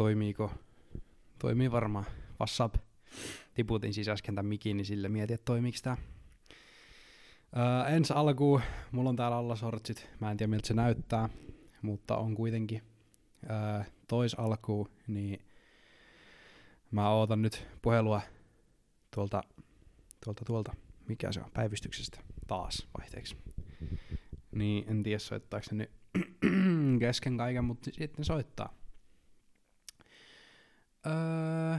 [0.00, 0.50] toimiiko,
[1.38, 2.04] toimii varmaan
[2.40, 2.74] WhatsApp.
[3.54, 5.96] Tiputin siis äsken tämän mikin, niin sille mietin, että toimiiko tää.
[7.56, 8.60] Öö, ensi alkuun,
[8.92, 11.28] mulla on täällä alla sortsit, mä en tiedä miltä se näyttää,
[11.82, 12.82] mutta on kuitenkin
[13.50, 15.46] öö, tois alkuun, niin
[16.90, 18.20] mä ootan nyt puhelua
[19.14, 19.42] tuolta,
[20.24, 20.74] tuolta, tuolta,
[21.08, 23.36] mikä se on, päivystyksestä taas vaihteeksi.
[24.52, 25.90] Niin en tiedä soittaako se nyt
[27.00, 28.79] kesken kaiken, mutta sitten soittaa.
[31.06, 31.78] Öö,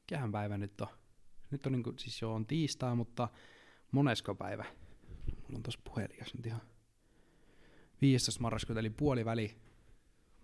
[0.00, 0.88] mikähän päivä nyt on?
[1.50, 3.28] Nyt on niinku, siis jo on tiistaa, mutta
[3.92, 4.64] monesko päivä?
[5.42, 6.62] Mulla on tossa puhelikas nyt ihan
[8.02, 8.42] 15.
[8.42, 9.56] marraskuuta, eli puoliväli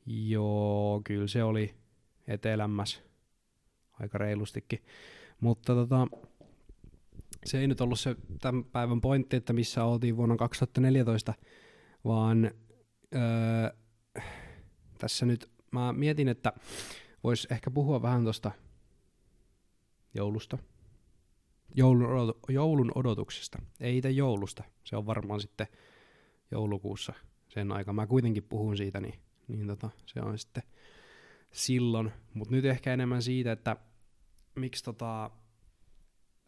[0.05, 1.75] joo, kyllä se oli
[2.27, 3.03] etelämmäs
[3.99, 4.79] aika reilustikin.
[5.39, 6.07] Mutta tota,
[7.45, 11.33] se ei nyt ollut se tämän päivän pointti, että missä oltiin vuonna 2014,
[12.05, 12.51] vaan
[13.15, 14.21] öö,
[14.97, 16.53] tässä nyt mä mietin, että
[17.23, 18.51] vois ehkä puhua vähän tuosta
[20.13, 20.57] joulusta.
[21.77, 23.61] Joulun, odot- joulun odotuksesta.
[23.79, 24.63] Ei itse joulusta.
[24.83, 25.67] Se on varmaan sitten
[26.51, 27.13] joulukuussa
[27.47, 27.93] sen aika.
[27.93, 30.63] Mä kuitenkin puhun siitä, niin, niin tota, se on sitten
[31.51, 32.11] silloin.
[32.33, 33.77] Mutta nyt ehkä enemmän siitä, että
[34.55, 35.31] miksi tota,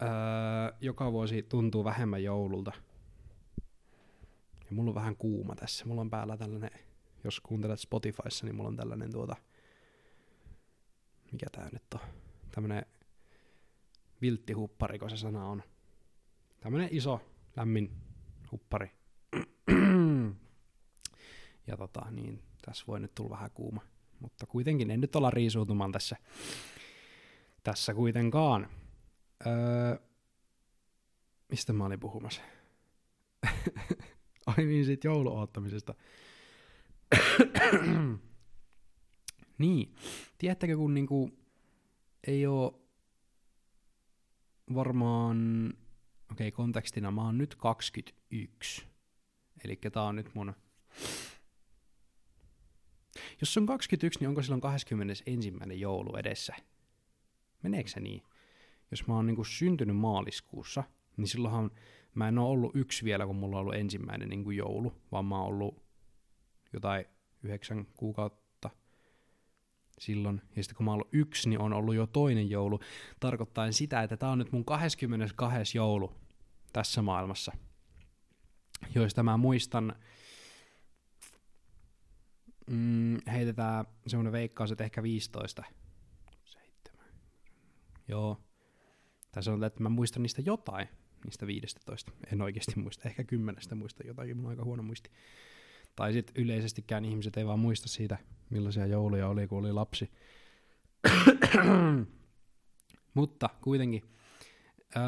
[0.01, 0.09] öö,
[0.81, 2.71] joka vuosi tuntuu vähemmän joululta.
[4.69, 5.85] Ja mulla on vähän kuuma tässä.
[5.85, 6.71] Mulla on päällä tällainen
[7.23, 9.35] jos kuuntelet Spotifyssa, niin mulla on tällainen tuota,
[11.31, 11.99] mikä tää nyt on,
[12.51, 12.85] tämmönen
[14.21, 15.63] vilttihuppari, kun se sana on.
[16.59, 17.21] Tämmönen iso,
[17.55, 17.91] lämmin
[18.51, 18.91] huppari.
[21.67, 23.81] ja tota, niin tässä voi nyt tulla vähän kuuma.
[24.19, 26.15] Mutta kuitenkin en nyt olla riisuutumaan tässä,
[27.63, 28.69] tässä kuitenkaan.
[29.47, 29.97] Öö,
[31.49, 32.41] mistä mä olin puhumassa?
[34.47, 35.95] Ai niin, siitä jouluoottamisesta.
[39.57, 39.95] niin,
[40.37, 41.31] tiedättekö kun niinku
[42.27, 42.86] ei oo
[44.75, 45.67] varmaan,
[46.31, 48.85] okei okay, kontekstina mä oon nyt 21,
[49.63, 50.53] eli tää on nyt mun,
[53.41, 55.23] jos se on 21, niin onko silloin 21.
[55.79, 56.55] joulu edessä?
[57.63, 58.23] Meneekö se niin?
[58.91, 60.83] Jos mä oon niinku syntynyt maaliskuussa,
[61.17, 61.71] niin silloinhan
[62.15, 65.37] mä en oo ollut yksi vielä, kun mulla on ollut ensimmäinen niinku joulu, vaan mä
[65.37, 65.83] oon ollut
[66.73, 67.05] jotain
[67.43, 68.46] yhdeksän kuukautta
[69.97, 70.41] silloin.
[70.55, 72.79] Ja sitten kun mä oon ollut yksi, niin on ollut jo toinen joulu.
[73.19, 75.77] Tarkoittain sitä, että tämä on nyt mun 22.
[75.77, 76.13] joulu
[76.73, 77.51] tässä maailmassa.
[78.95, 79.95] Joista mä muistan,
[82.69, 85.63] mm, heitetään semmoinen veikkaus, että ehkä 15.
[86.45, 87.05] 7.
[88.07, 88.41] Joo.
[89.31, 90.87] Tai sanotaan, että mä muistan niistä jotain,
[91.25, 92.11] niistä 15.
[92.33, 95.11] En oikeasti muista, ehkä kymmenestä muista jotakin, mulla on aika huono muisti.
[95.97, 98.17] Tai sitten yleisestikään ihmiset ei vaan muista siitä,
[98.49, 100.11] millaisia jouluja oli, kun oli lapsi.
[103.13, 104.03] Mutta kuitenkin.
[104.95, 105.03] Öö,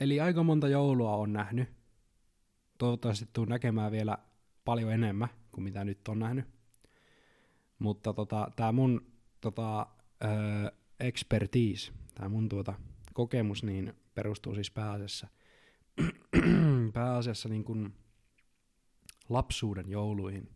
[0.00, 1.68] eli aika monta joulua on nähnyt
[2.78, 4.18] toivottavasti tuun näkemään vielä
[4.64, 6.44] paljon enemmän kuin mitä nyt on nähnyt.
[7.78, 9.06] Mutta tota, tämä mun
[9.40, 9.86] tota,
[10.24, 12.74] öö, expertise, tämä mun tuota,
[13.14, 15.28] kokemus, niin perustuu siis pääasiassa,
[16.94, 17.94] pääasiassa niin kuin
[19.28, 20.48] lapsuuden jouluihin.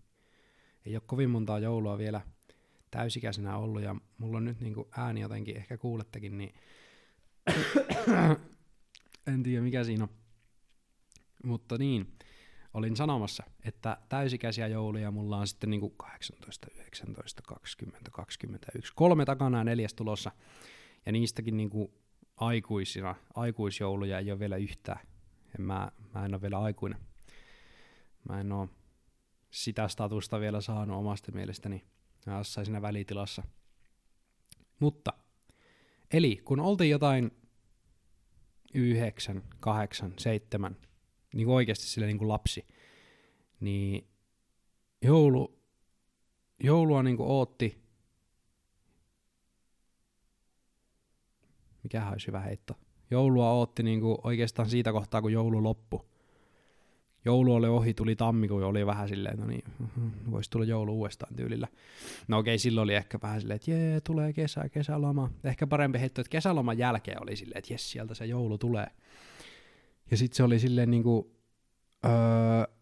[0.86, 2.20] Ei ole kovin montaa joulua vielä
[2.90, 6.54] täysikäisenä ollut, ja mulla on nyt niin kuin ääni jotenkin, ehkä kuulettekin, niin
[9.26, 10.10] en tiedä mikä siinä on.
[11.44, 12.12] Mutta niin,
[12.74, 19.24] olin sanomassa, että täysikäisiä jouluja mulla on sitten niin kuin 18, 19, 20, 21, kolme
[19.24, 20.30] takana ja neljäs tulossa.
[21.06, 21.92] Ja niistäkin niin kuin
[22.36, 25.00] aikuisina, aikuisjouluja ei ole vielä yhtään.
[25.58, 27.09] En mä, mä en ole vielä aikuinen.
[28.28, 28.68] Mä en ole
[29.50, 31.84] sitä statusta vielä saanut omasta mielestäni.
[32.26, 33.42] Jossain siinä välitilassa.
[34.80, 35.12] Mutta,
[36.12, 37.30] eli kun oltiin jotain
[38.74, 40.76] 9, 8, 7,
[41.34, 42.66] niin kuin oikeasti sille niin kuin lapsi,
[43.60, 44.08] niin
[45.02, 45.58] joulu,
[46.62, 47.82] joulua niin kuin ootti,
[51.82, 52.74] mikähän olisi hyvä heitto,
[53.10, 56.09] joulua ootti niin kuin oikeastaan siitä kohtaa, kun joulu loppui.
[57.24, 59.64] Joulu oli ohi, tuli tammikuu oli vähän silleen, no niin,
[60.30, 61.68] voisi tulla joulu uudestaan tyylillä.
[62.28, 65.30] No okei, silloin oli ehkä vähän silleen, että jee, tulee kesä, kesäloma.
[65.44, 68.86] Ehkä parempi heitto, että kesäloman jälkeen oli silleen, että jes, sieltä se joulu tulee.
[70.10, 71.26] Ja sitten se oli silleen niin kuin,
[72.04, 72.74] öö,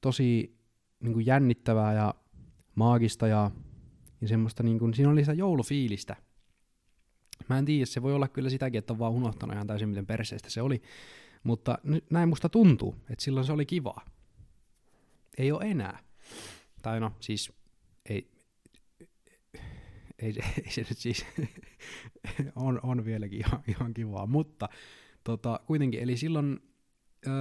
[0.00, 0.58] tosi
[1.00, 2.14] niin kuin jännittävää ja
[2.74, 3.50] maagista ja,
[4.20, 6.16] ja semmoista, niin kuin, siinä oli sitä joulufiilistä.
[7.48, 10.06] Mä en tiedä, se voi olla kyllä sitäkin, että on vaan unohtanut ihan täysin, miten
[10.06, 10.82] perseestä se oli.
[11.42, 11.78] Mutta
[12.10, 14.04] näin musta tuntuu, että silloin se oli kivaa.
[15.38, 15.98] Ei ole enää.
[16.82, 17.52] Tai no, siis
[18.08, 18.30] ei,
[20.18, 21.26] ei, ei se nyt siis,
[22.56, 24.68] on, on vieläkin ihan, ihan kivaa, mutta
[25.24, 26.60] tota, kuitenkin, eli silloin
[27.26, 27.32] öö,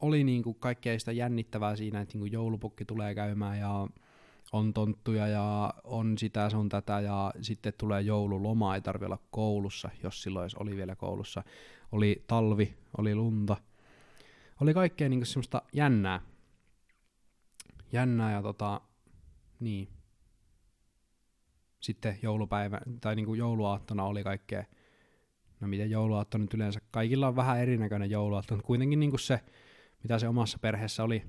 [0.00, 3.88] oli niinku kaikkea sitä jännittävää siinä, että niinku joulupukki tulee käymään ja
[4.52, 9.90] on tonttuja ja on sitä sun tätä ja sitten tulee joululoma, ei tarvi olla koulussa,
[10.02, 11.42] jos silloin oli vielä koulussa.
[11.92, 13.56] Oli talvi, oli lunta.
[14.60, 16.20] Oli kaikkea niinku semmoista jännää.
[17.92, 18.80] Jännää ja tota,
[19.60, 19.88] niin.
[21.80, 24.64] Sitten joulupäivä, tai niinku jouluaattona oli kaikkea,
[25.60, 29.40] no miten jouluaatto nyt yleensä, kaikilla on vähän erinäköinen jouluaatto, mutta kuitenkin niinku se,
[30.02, 31.22] mitä se omassa perheessä oli,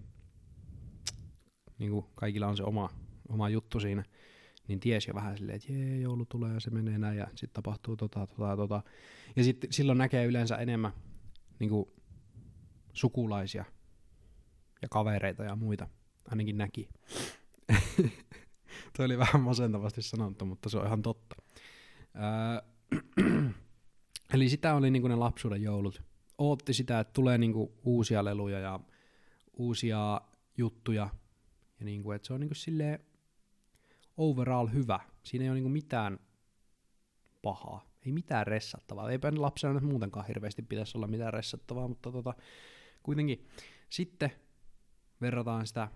[1.79, 2.89] niinku kaikilla on se oma
[3.29, 4.03] oma juttu siinä,
[4.67, 7.53] niin tiesi jo vähän silleen, että jee, joulu tulee ja se menee näin ja sitten
[7.53, 8.81] tapahtuu tota, tota, tota.
[9.35, 10.91] Ja sitten silloin näkee yleensä enemmän
[11.59, 11.89] niin kuin,
[12.93, 13.65] sukulaisia
[14.81, 15.87] ja kavereita ja muita.
[16.27, 16.89] Ainakin näki.
[18.97, 21.35] Toi oli vähän masentavasti sanottu, mutta se on ihan totta.
[22.15, 23.01] Öö,
[24.33, 26.01] eli sitä oli niinku ne lapsuuden joulut.
[26.37, 28.79] Ootti sitä, että tulee niinku uusia leluja ja
[29.53, 30.21] uusia
[30.57, 31.09] juttuja.
[31.79, 32.99] Ja niinku, että se on niinku silleen
[34.17, 34.99] overall hyvä.
[35.23, 36.19] Siinä ei ole niinku mitään
[37.41, 37.93] pahaa.
[38.05, 39.11] Ei mitään ressattavaa.
[39.11, 42.33] Eipä lapsena nyt muutenkaan hirveästi pitäisi olla mitään ressattavaa, mutta tota,
[43.03, 43.47] kuitenkin
[43.89, 44.31] sitten
[45.21, 45.87] verrataan sitä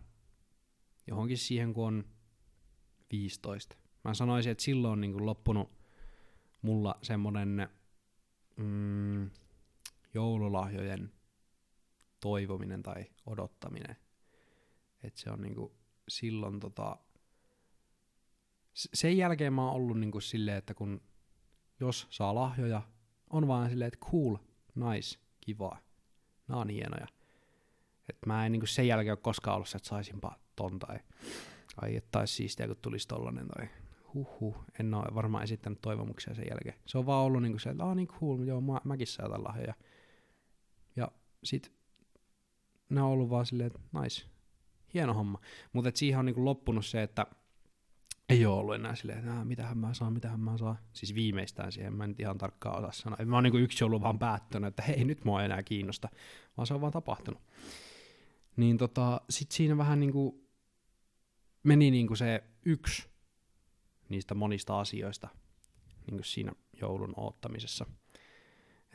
[1.07, 2.05] johonkin siihen, kun on
[3.11, 3.77] 15.
[4.03, 5.71] Mä sanoisin, että silloin on niin loppunut
[6.61, 7.69] mulla semmonen
[8.57, 9.29] mm,
[10.13, 11.11] joululahjojen
[12.19, 13.97] toivominen tai odottaminen.
[15.03, 15.75] Että se on niinku
[16.07, 16.97] silloin tota,
[18.77, 21.01] sen jälkeen mä oon ollut niinku silleen, että kun
[21.79, 22.81] jos saa lahjoja,
[23.29, 24.35] on vaan silleen, että cool,
[24.75, 25.77] nice, kiva,
[26.47, 27.07] nää on hienoja.
[28.09, 30.99] Et mä en niinku sen jälkeen ole koskaan ollut että saisinpa ton tai
[31.81, 33.67] ai että siistiä, kun tulisi tollanen tai
[34.13, 34.55] huhhuh.
[34.79, 36.75] En ole varmaan esittänyt toivomuksia sen jälkeen.
[36.85, 39.43] Se on vaan ollut niinku se, että aah niin cool, joo mä, mäkin saa jotain
[39.43, 39.73] lahjoja.
[40.95, 41.11] Ja
[41.43, 41.71] sit
[42.89, 44.25] ne on ollut vaan silleen, että nice,
[44.93, 45.39] hieno homma.
[45.73, 47.25] Mutta siihen on niinku loppunut se, että
[48.29, 50.79] ei ole ollut enää silleen, että mitähän mä saan, mitähän mä saan.
[50.93, 53.25] Siis viimeistään siihen, mä en nyt ihan tarkkaan osaa sanoa.
[53.25, 56.09] Mä oon niin yksi ollut vaan päättänyt, että hei, nyt mua ei enää kiinnosta,
[56.57, 57.41] vaan se on vaan tapahtunut.
[58.55, 60.47] Niin tota, sit siinä vähän niinku
[61.63, 63.09] meni niinku se yksi
[64.09, 65.27] niistä monista asioista
[66.07, 67.85] niinku siinä joulun oottamisessa.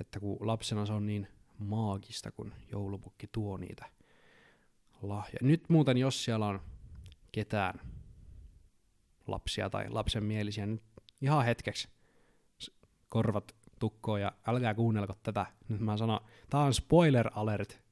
[0.01, 3.87] Että kun lapsena se on niin maagista, kun joulupukki tuo niitä
[5.03, 5.39] lahjoja.
[5.43, 6.61] Nyt muuten, jos siellä on
[7.33, 7.81] ketään
[9.27, 10.83] lapsia tai lapsen mielisiä nyt
[11.21, 11.89] ihan hetkeksi
[13.09, 15.47] korvat tukkoon ja älkää kuunnelko tätä.
[15.69, 17.83] Nyt mä sanon, tää on spoiler alert.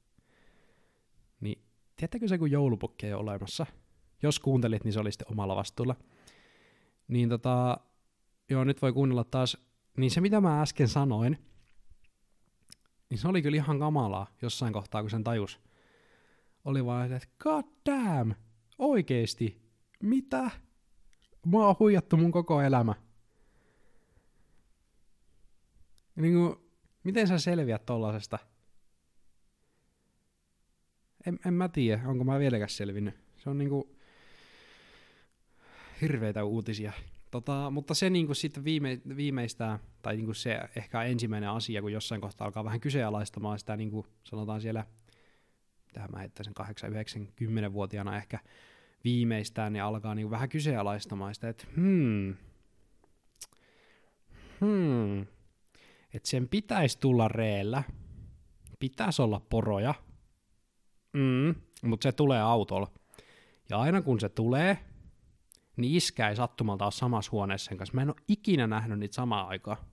[1.41, 1.63] Niin,
[1.97, 3.67] tiedättekö se, kun joulupukki ei ole olemassa?
[4.23, 5.97] Jos kuuntelit, niin se oli sitten omalla vastuulla.
[7.09, 7.81] Niin tota,
[8.51, 9.57] joo, nyt voi kuunnella taas.
[9.97, 11.39] Niin se, mitä mä äsken sanoin,
[13.11, 15.61] niin se oli kyllä ihan kamalaa jossain kohtaa, kun sen tajus.
[16.65, 18.35] oli vaan, että god damn,
[18.79, 19.63] oikeesti,
[20.03, 20.51] mitä?
[21.47, 22.95] Mua on huijattu mun koko elämä.
[26.17, 26.57] Niin kuin,
[27.05, 28.39] miten sä selviät tollasesta?
[31.27, 33.15] En, en mä tiedä, onko mä vieläkään selvinnyt.
[33.37, 33.97] Se on niinku
[36.01, 36.93] hirveitä uutisia.
[37.31, 42.21] Tota, mutta se niinku sitten viime, viimeistään, tai niinku se ehkä ensimmäinen asia, kun jossain
[42.21, 44.87] kohtaa alkaa vähän kyseenalaistamaan sitä, niinku sanotaan siellä,
[45.93, 48.39] tähän mä heittäisin 8-90-vuotiaana ehkä
[49.05, 52.35] viimeistään, niin alkaa niinku vähän kyseenalaistamaan sitä, että hmm,
[54.61, 55.21] hmm,
[56.15, 57.83] että sen pitäisi tulla reellä,
[58.79, 59.95] pitäisi olla poroja,
[61.13, 62.93] mm, mutta se tulee autolla.
[63.71, 64.79] Ja aina kun se tulee,
[65.77, 67.95] niin iskä ei sattumalta ole samassa huoneessa sen kanssa.
[67.95, 69.85] Mä en ole ikinä nähnyt niitä samaa aikaa.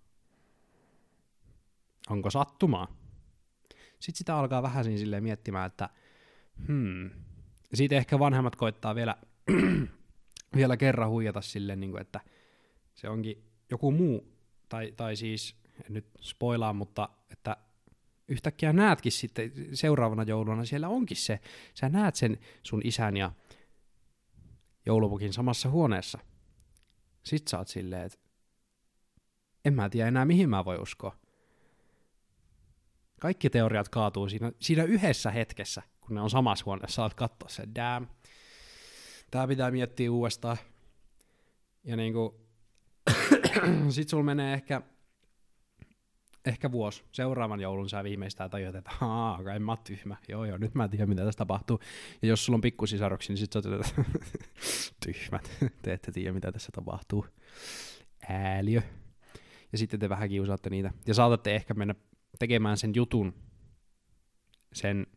[2.09, 2.87] Onko sattumaa?
[3.99, 5.89] Sitten sitä alkaa vähän siinä silleen miettimään, että
[6.67, 7.09] hmm.
[7.73, 9.15] Siitä ehkä vanhemmat koittaa vielä,
[10.55, 12.19] vielä kerran huijata silleen, niin kuin, että
[12.93, 14.33] se onkin joku muu,
[14.69, 15.55] tai, tai siis,
[15.85, 17.57] en nyt spoilaa, mutta että
[18.27, 21.39] yhtäkkiä näetkin sitten seuraavana jouluna, siellä onkin se,
[21.73, 23.31] sä näet sen sun isän ja
[24.85, 26.19] joulupukin samassa huoneessa.
[27.23, 28.19] Sitten sä oot silleen, että
[29.65, 31.15] en mä tiedä enää mihin mä voi uskoa.
[33.21, 36.95] Kaikki teoriat kaatuu siinä, siinä yhdessä hetkessä, kun ne on samassa huoneessa.
[36.95, 38.07] Saat katsoa sen, damn,
[39.31, 40.57] tää pitää miettiä uudestaan.
[41.83, 42.41] Ja niinku,
[43.89, 44.81] sit sulla menee ehkä
[46.47, 50.75] ehkä vuosi, seuraavan joulun sä viimeistään tajuat, että haa, en mä tyhmä, joo joo, nyt
[50.75, 51.79] mä tiedän mitä tässä tapahtuu.
[52.21, 54.01] Ja jos sulla on pikkusisaruksia, niin sit sä että
[55.05, 57.25] tyhmät, te ette tiedä mitä tässä tapahtuu.
[58.29, 58.81] Ääliö.
[59.71, 60.91] Ja sitten te vähän kiusaatte niitä.
[61.07, 61.95] Ja saatatte ehkä mennä
[62.39, 63.33] tekemään sen jutun,
[64.73, 65.07] sen,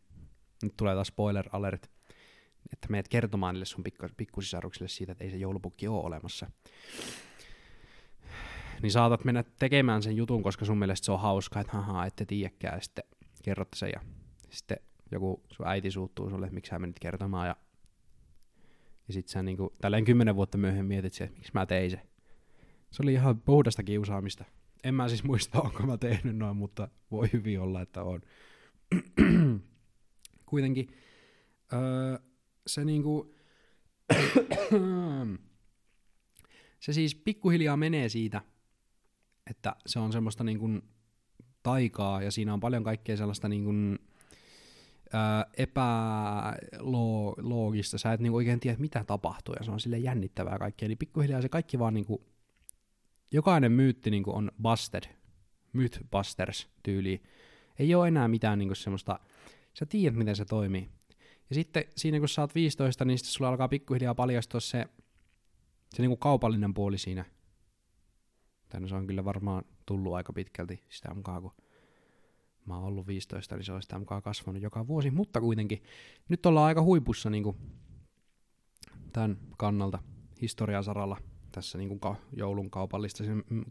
[0.65, 1.91] nyt tulee taas spoiler alert,
[2.73, 3.83] että meet kertomaan niille sun
[4.17, 6.47] pikkusisaruksille siitä, että ei se joulupukki ole olemassa
[8.81, 12.25] niin saatat mennä tekemään sen jutun, koska sun mielestä se on hauskaa, että haha, ette
[12.25, 13.03] tiedäkään, ja sitten
[13.43, 14.01] kerrot sen, ja
[14.49, 14.77] sitten
[15.11, 17.55] joku sun äiti suuttuu sulle, että miksi sä menit kertomaan, ja,
[19.07, 22.01] ja sitten sä niinku, tälleen kymmenen vuotta myöhemmin mietit se, että miksi mä tein se.
[22.91, 24.45] Se oli ihan puhdasta kiusaamista.
[24.83, 28.21] En mä siis muista, onko mä tehnyt noin, mutta voi hyvin olla, että on.
[30.51, 30.87] Kuitenkin
[31.73, 32.17] öö,
[32.67, 33.35] se niinku,
[36.79, 38.41] se siis pikkuhiljaa menee siitä,
[39.49, 40.81] että se on semmoista niin kuin
[41.63, 43.99] taikaa ja siinä on paljon kaikkea sellaista niin kuin,
[45.13, 46.87] ää, epäloogista.
[47.97, 50.87] Sä et niin oikein tiedä, mitä tapahtuu ja se on sille jännittävää kaikkea.
[50.87, 52.21] Niin pikkuhiljaa se kaikki vaan niin kuin,
[53.31, 55.03] jokainen myytti niin kuin on busted,
[55.73, 57.21] mythbusters tyyli.
[57.79, 59.19] Ei ole enää mitään niin kuin semmoista,
[59.73, 60.89] sä tiedät miten se toimii.
[61.49, 64.85] Ja sitten siinä kun sä oot 15, niin sitten sulla alkaa pikkuhiljaa paljastua se,
[65.95, 67.25] se niin kuin kaupallinen puoli siinä.
[68.69, 71.51] Tai no se on kyllä varmaan tullut aika pitkälti sitä mukaan, kun
[72.65, 75.83] mä oon ollut 15, niin se on sitä mukaan kasvanut joka vuosi, mutta kuitenkin
[76.29, 77.57] nyt ollaan aika huipussa niin kuin
[79.13, 79.99] tämän kannalta
[80.41, 81.17] historiasaralla
[81.51, 82.69] tässä niin kuin joulun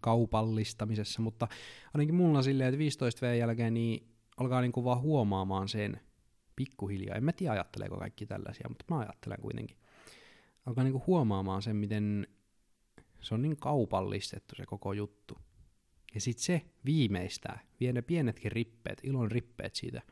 [0.00, 1.48] kaupallistamisessa, mutta
[1.94, 4.09] ainakin mulla silleen, että 15 V jälkeen niin
[4.40, 6.00] alkaa niin vaan huomaamaan sen
[6.56, 7.16] pikkuhiljaa.
[7.16, 9.76] En mä tiedä ajatteleeko kaikki tällaisia, mutta mä ajattelen kuitenkin.
[10.66, 12.26] Alkaa niin huomaamaan sen, miten
[13.20, 15.38] se on niin kaupallistettu se koko juttu.
[16.14, 20.02] Ja sitten se viimeistää, vie ne pienetkin rippeet, ilon rippeet siitä.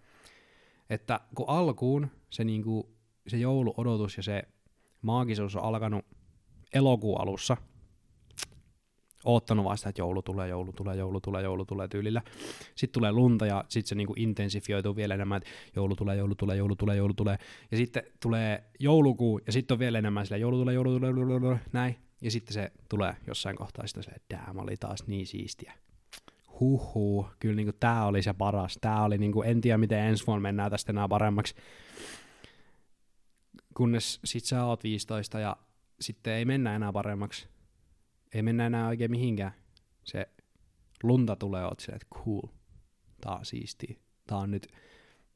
[0.91, 4.43] Että kun alkuun se, niinku, se jouluodotus ja se
[5.03, 6.05] maagisuus on alkanut
[6.75, 7.57] elokuun alussa,
[9.29, 12.23] oottanut vasta, että joulu tulee, joulu tulee, joulu tulee, joulu tulee tyylillä.
[12.75, 16.57] Sitten tulee lunta ja sitten se niinku intensifioituu vielä enemmän, että joulu tulee, joulu tulee,
[16.57, 17.39] joulu tulee, joulu tulee.
[17.71, 21.41] Ja sitten tulee joulukuu ja sitten on vielä enemmän sillä joulu tulee, joulu tulee, joulu
[21.41, 21.97] tulee, näin.
[22.23, 25.73] Ja sitten se tulee jossain kohtaa sitten se, että damn, oli taas niin siistiä.
[26.61, 28.79] Huhhuh, kyllä niinku tää oli se paras.
[28.81, 31.55] Tää oli niinku, en tiedä miten ensi vuonna mennään tästä enää paremmaksi.
[33.75, 35.57] Kunnes sit sä oot 15 ja
[36.01, 37.49] sitten ei mennä enää paremmaksi.
[38.35, 39.53] Ei mennä enää oikein mihinkään.
[40.05, 40.29] Se
[41.03, 42.43] lunta tulee, oot silleen, että cool.
[43.21, 43.97] Tää on siistiä.
[44.27, 44.67] Tää on nyt,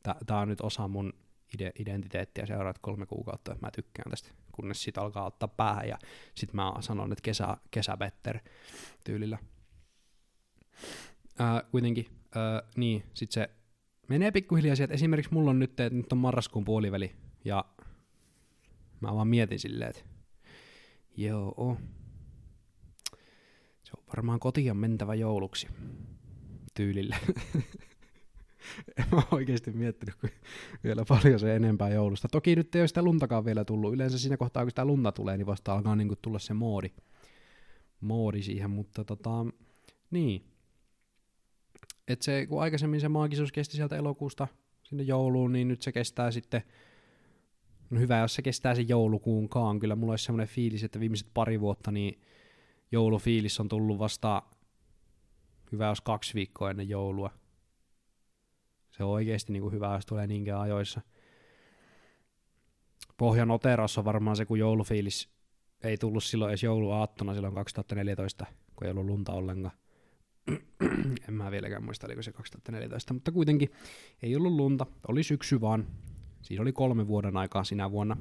[0.02, 1.12] tää, tää on nyt osa mun
[1.54, 5.98] ide- identiteettiä seuraat kolme kuukautta, että mä tykkään tästä kunnes sit alkaa ottaa päähän ja
[6.34, 8.38] sit mä sanon, että kesä, kesäbetter
[9.04, 9.38] tyylillä.
[11.38, 13.50] Ää, kuitenkin, ää, niin, sit se
[14.08, 14.94] menee pikkuhiljaa sieltä.
[14.94, 17.12] Esimerkiksi mulla on nyt, että nyt on marraskuun puoliväli
[17.44, 17.64] ja
[19.00, 20.02] mä vaan mietin silleen, että
[21.16, 21.76] joo,
[24.16, 25.68] varmaan kotiin mentävä jouluksi
[26.74, 27.16] tyylillä.
[28.98, 30.14] en mä oikeasti miettinyt
[30.84, 32.28] vielä paljon se enempää joulusta.
[32.28, 33.94] Toki nyt ei ole sitä luntakaan vielä tullut.
[33.94, 36.90] Yleensä siinä kohtaa, kun sitä lunta tulee, niin vasta alkaa niinku tulla se moodi,
[38.00, 39.46] moodi siihen, mutta tota,
[40.10, 40.44] niin.
[42.08, 44.48] Et se, kun aikaisemmin se maagisuus kesti sieltä elokuusta
[44.82, 46.62] sinne jouluun, niin nyt se kestää sitten,
[47.90, 49.80] no hyvä, jos se kestää sen joulukuunkaan.
[49.80, 52.20] Kyllä mulla olisi semmoinen fiilis, että viimeiset pari vuotta, niin
[52.92, 54.42] joulufiilis on tullut vasta
[55.72, 57.30] hyvä, jos kaksi viikkoa ennen joulua.
[58.90, 61.00] Se on oikeasti niin kuin hyvä, jos tulee niinkään ajoissa.
[63.16, 65.28] Pohjan oteras on varmaan se, kun joulufiilis
[65.82, 68.46] ei tullut silloin edes jouluaattona silloin 2014,
[68.76, 69.76] kun ei ollut lunta ollenkaan.
[71.28, 73.72] en mä vieläkään muista, oliko se 2014, mutta kuitenkin
[74.22, 75.86] ei ollut lunta, oli syksy vaan.
[76.42, 78.16] Siinä oli kolme vuoden aikaa sinä vuonna.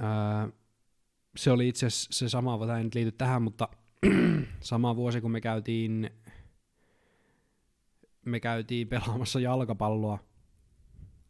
[0.00, 0.52] Öö,
[1.36, 3.68] se oli itse asiassa se sama, tämä ei nyt liity tähän, mutta
[4.60, 6.10] sama vuosi kun me käytiin,
[8.24, 10.18] me käytiin pelaamassa jalkapalloa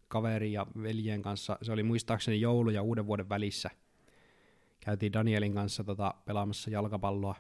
[0.09, 1.59] kaverin ja veljen kanssa.
[1.63, 3.71] Se oli muistaakseni joulu ja uuden vuoden välissä.
[4.81, 7.35] Käytiin Danielin kanssa tota, pelaamassa jalkapalloa.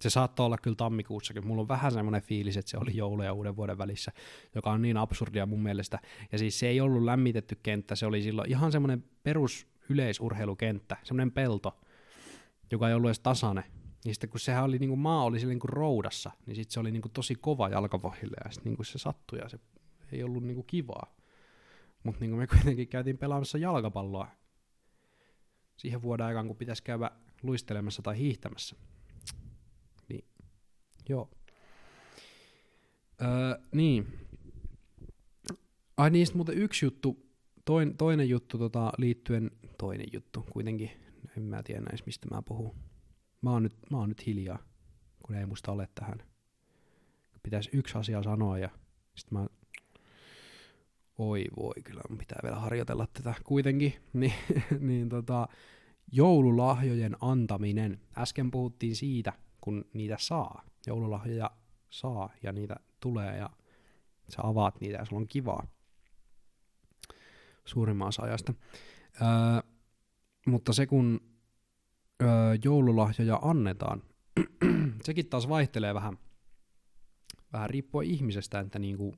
[0.00, 1.46] Se saattoi olla kyllä tammikuussakin.
[1.46, 4.12] Mulla on vähän semmoinen fiilis, että se oli joulu ja uuden vuoden välissä,
[4.54, 5.98] joka on niin absurdia mun mielestä.
[6.32, 11.32] Ja siis se ei ollut lämmitetty kenttä, se oli silloin ihan semmoinen perus yleisurheilukenttä, semmoinen
[11.32, 11.80] pelto,
[12.70, 13.64] joka ei ollut edes tasainen.
[14.04, 16.80] Niin sitten kun sehän oli, niin kuin maa oli niin kuin roudassa, niin sitten se
[16.80, 19.58] oli niin kuin tosi kova jalkavohille ja sitten niin kuin se sattui ja se
[20.12, 21.14] ei ollut niin kuin kivaa.
[22.02, 24.28] Mutta niin me kuitenkin käytiin pelaamassa jalkapalloa
[25.76, 27.10] siihen vuoden aikaan, kun pitäisi käydä
[27.42, 28.76] luistelemassa tai hiihtämässä.
[30.08, 30.24] Niin,
[31.08, 31.30] joo.
[33.22, 34.18] Öö, niin.
[35.96, 37.26] Ai niistä muuten yksi juttu,
[37.64, 39.50] toin, toinen juttu tota, liittyen,
[39.82, 40.90] toinen juttu kuitenkin,
[41.36, 42.76] en mä tiedä näis mistä mä puhun.
[43.40, 44.58] Mä oon, nyt, mä oon nyt hiljaa,
[45.22, 46.22] kun ei musta ole tähän.
[47.42, 48.68] Pitäisi yksi asia sanoa ja
[49.14, 49.46] sitten mä
[51.18, 54.32] oi voi, kyllä mun pitää vielä harjoitella tätä kuitenkin, niin,
[54.80, 55.48] niin tota,
[56.12, 58.00] joululahjojen antaminen.
[58.18, 60.64] Äsken puhuttiin siitä, kun niitä saa.
[60.86, 61.50] Joululahjoja
[61.90, 63.50] saa ja niitä tulee ja
[64.28, 65.66] sä avaat niitä ja sulla on kivaa
[67.64, 68.54] suurimman ajasta.
[69.22, 69.71] Öö,
[70.46, 71.20] mutta se kun
[72.22, 72.28] öö,
[72.64, 74.02] joululahjoja annetaan,
[75.04, 76.18] sekin taas vaihtelee vähän,
[77.52, 79.14] vähän riippuen ihmisestä, että niinku,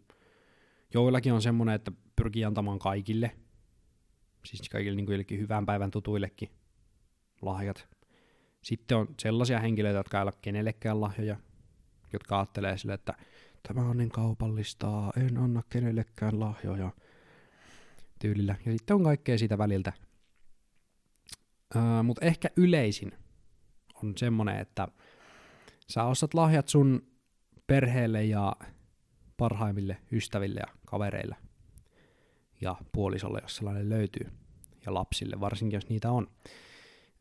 [0.94, 3.30] joillakin on semmoinen, että pyrkii antamaan kaikille,
[4.44, 6.48] siis kaikille niinku hyvän päivän tutuillekin
[7.42, 7.88] lahjat.
[8.62, 11.36] Sitten on sellaisia henkilöitä, jotka ei ole kenellekään lahjoja,
[12.12, 13.14] jotka ajattelee sille, että
[13.68, 16.90] tämä on niin kaupallista, en anna kenellekään lahjoja
[18.18, 18.54] tyylillä.
[18.66, 19.92] Ja sitten on kaikkea siitä väliltä.
[22.02, 23.12] Mutta ehkä yleisin
[24.02, 24.88] on semmonen, että
[25.88, 27.06] sä ostat lahjat sun
[27.66, 28.56] perheelle ja
[29.36, 31.36] parhaimmille ystäville ja kavereille
[32.60, 34.26] ja puolisolle, jos sellainen löytyy,
[34.86, 36.30] ja lapsille, varsinkin jos niitä on.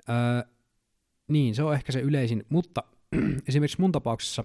[0.09, 0.53] Öö,
[1.27, 2.83] niin, se on ehkä se yleisin, mutta
[3.47, 4.43] esimerkiksi mun tapauksessa,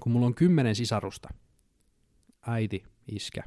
[0.00, 1.28] kun mulla on kymmenen sisarusta,
[2.46, 3.42] äiti, iskä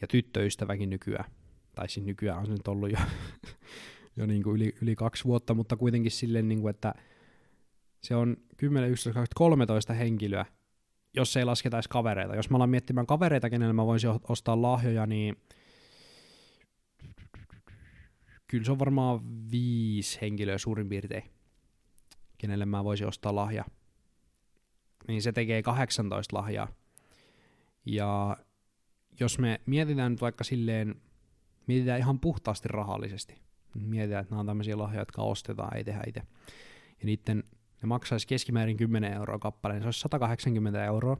[0.00, 1.30] ja tyttöystäväkin nykyään,
[1.74, 2.98] tai siis nykyään on se nyt ollut jo,
[4.16, 6.94] jo niin kuin yli, yli kaksi vuotta, mutta kuitenkin silleen, niin kuin, että
[8.02, 10.46] se on 10, 11, 12, 13 henkilöä,
[11.14, 12.36] jos ei lasketa edes kavereita.
[12.36, 15.36] Jos mä alan miettimään kavereita, kenelle mä voisin ostaa lahjoja, niin
[18.46, 21.30] kyllä se on varmaan viisi henkilöä suurin piirtein,
[22.38, 23.64] kenelle mä voisin ostaa lahja.
[25.08, 26.68] Niin se tekee 18 lahjaa.
[27.86, 28.36] Ja
[29.20, 30.94] jos me mietitään nyt vaikka silleen,
[31.66, 33.45] mietitään ihan puhtaasti rahallisesti,
[33.80, 36.22] mietitään, että nämä on tämmöisiä lahjoja, jotka ostetaan, ei tehdä itse.
[37.00, 37.44] Ja niiden,
[37.82, 41.16] ne maksaisi keskimäärin 10 euroa kappaleen, se olisi 180 euroa,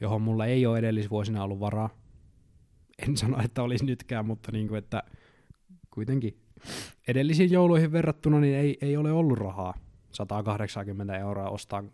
[0.00, 1.90] johon mulla ei ole edellisvuosina ollut varaa.
[3.08, 5.02] En sano, että olisi nytkään, mutta niin kuin, että
[5.90, 6.40] kuitenkin
[7.08, 9.74] edellisiin jouluihin verrattuna niin ei, ei ole ollut rahaa
[10.12, 11.84] 180 euroa ostaa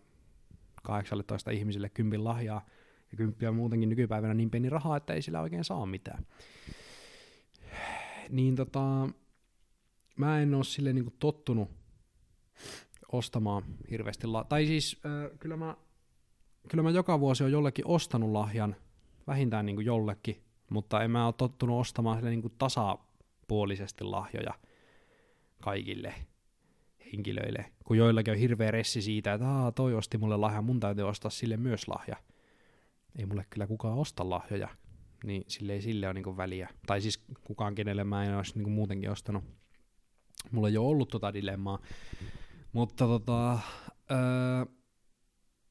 [0.82, 2.66] 18 ihmisille kympin lahjaa,
[3.12, 6.26] ja kymppiä on muutenkin nykypäivänä niin pieni rahaa, että ei sillä oikein saa mitään.
[8.30, 9.08] Niin tota,
[10.16, 11.70] mä en oo sille niinku tottunut
[13.12, 15.76] ostamaan hirveästi, la- tai siis äh, kyllä, mä,
[16.68, 18.76] kyllä mä joka vuosi on jollekin ostanut lahjan,
[19.26, 22.98] vähintään niinku jollekin, mutta en mä ole tottunut ostamaan sille niinku tasa
[23.48, 24.54] puolisesti lahjoja
[25.62, 26.14] kaikille
[27.12, 31.08] henkilöille, kun joillakin on hirveä ressi siitä, että Aa, toi osti mulle lahja, mun täytyy
[31.08, 32.16] ostaa sille myös lahja.
[33.18, 34.68] Ei mulle kyllä kukaan osta lahjoja,
[35.26, 36.68] niin sille ei sille ole niinku väliä.
[36.86, 39.44] Tai siis kukaan, kenelle mä en olisi niinku muutenkin ostanut.
[40.50, 41.78] Mulla ei ole ollut tota dilemmaa.
[42.72, 43.58] Mutta tota,
[44.10, 44.74] öö,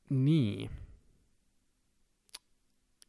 [0.10, 0.70] niin.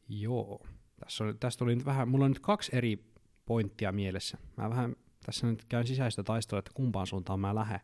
[0.09, 0.65] Joo.
[0.99, 3.11] Tässä oli, tästä oli nyt vähän, mulla on nyt kaksi eri
[3.45, 4.37] pointtia mielessä.
[4.57, 7.79] Mä vähän tässä nyt käyn sisäistä taistelua, että kumpaan suuntaan mä lähden.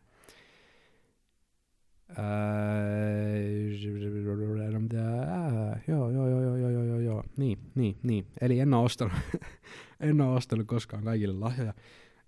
[2.18, 3.34] Öö,
[5.88, 8.26] joo, joo, joo, joo, joo, joo, joo, niin, niin, niin.
[8.40, 9.12] Eli en ole ostanut,
[10.00, 11.74] en ole ostanut koskaan kaikille lahjoja.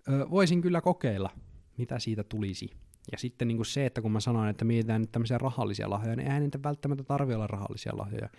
[0.09, 1.29] Öö, voisin kyllä kokeilla,
[1.77, 2.69] mitä siitä tulisi.
[3.11, 6.15] Ja sitten niin kuin se, että kun mä sanoin, että mietitään nyt tämmöisiä rahallisia lahjoja,
[6.15, 8.29] niin eihän niitä välttämättä tarvi olla rahallisia lahjoja.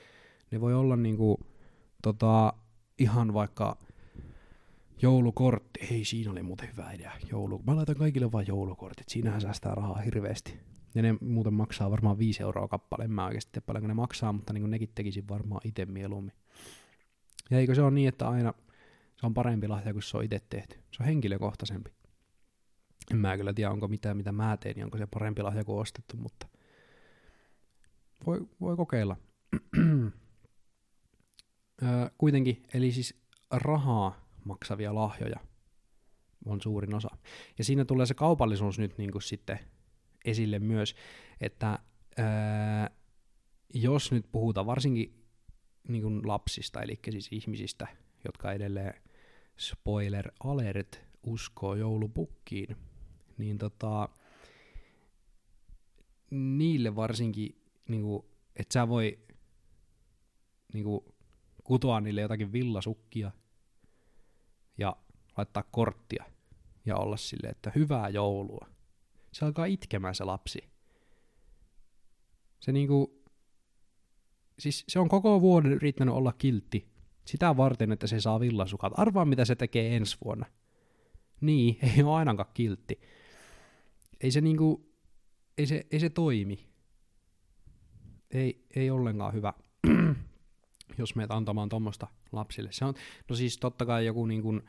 [0.50, 1.36] Ne voi olla niin kuin,
[2.02, 2.52] tota,
[2.98, 3.76] ihan vaikka
[5.02, 5.80] joulukortti.
[5.90, 7.12] Ei, siinä oli muuten hyvä idea.
[7.30, 7.62] Joulu.
[7.66, 9.08] Mä laitan kaikille vain joulukortit.
[9.08, 10.58] Siinähän säästää rahaa hirveästi.
[10.98, 13.04] Ja ne muuten maksaa varmaan 5 euroa kappale.
[13.04, 16.32] En mä oikeasti tiedä paljonko ne maksaa, mutta niin nekin tekisin varmaan itse mieluummin.
[17.50, 18.54] Ja eikö se ole niin, että aina
[19.16, 20.76] se on parempi lahja, kun se on itse tehty.
[20.76, 21.90] Se on henkilökohtaisempi.
[23.10, 25.80] En mä kyllä tiedä, onko mitään, mitä mä teen, niin onko se parempi lahja kuin
[25.80, 26.48] ostettu, mutta
[28.26, 29.16] voi, voi kokeilla.
[32.18, 35.40] kuitenkin, eli siis rahaa maksavia lahjoja
[36.46, 37.08] on suurin osa.
[37.58, 39.58] Ja siinä tulee se kaupallisuus nyt niin kuin sitten
[40.24, 40.94] esille myös,
[41.40, 41.78] että
[42.16, 42.90] ää,
[43.74, 45.24] jos nyt puhutaan varsinkin
[45.88, 47.86] niin kuin lapsista, eli siis ihmisistä,
[48.24, 48.94] jotka edelleen
[49.58, 52.76] spoiler alert uskoo joulupukkiin,
[53.38, 54.08] niin tota,
[56.30, 58.24] niille varsinkin, niin kuin,
[58.56, 59.18] että sä voi
[60.72, 61.00] niin kuin,
[61.64, 63.30] kutoa niille jotakin villasukkia
[64.78, 64.96] ja
[65.36, 66.24] laittaa korttia
[66.86, 68.77] ja olla silleen, että hyvää joulua.
[69.38, 70.58] Se alkaa itkemään se lapsi.
[72.60, 73.22] Se niinku,
[74.58, 76.88] siis se on koko vuoden yrittänyt olla kiltti.
[77.24, 78.92] Sitä varten, että se saa villasukat.
[78.96, 80.46] Arvaa, mitä se tekee ensi vuonna.
[81.40, 83.00] Niin, ei ole ainakaan kiltti.
[84.20, 84.92] Ei se niinku,
[85.58, 86.68] ei se, ei se toimi.
[88.30, 89.52] Ei, ei ollenkaan hyvä,
[90.98, 92.72] jos meet antamaan tuommoista lapsille.
[92.72, 92.94] Se on,
[93.28, 94.62] no siis totta kai joku niin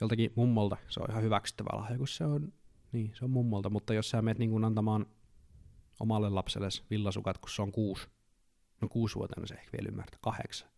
[0.00, 2.52] joltakin mummolta se on ihan hyväksyttävä lahja, kun se on,
[2.92, 5.06] niin, se on mummolta, mutta jos sä meet niin kuin antamaan
[6.00, 8.06] omalle lapselle villasukat, kun se on kuusi,
[8.80, 10.68] no vuotta, se ehkä vielä ymmärtää, kahdeksan.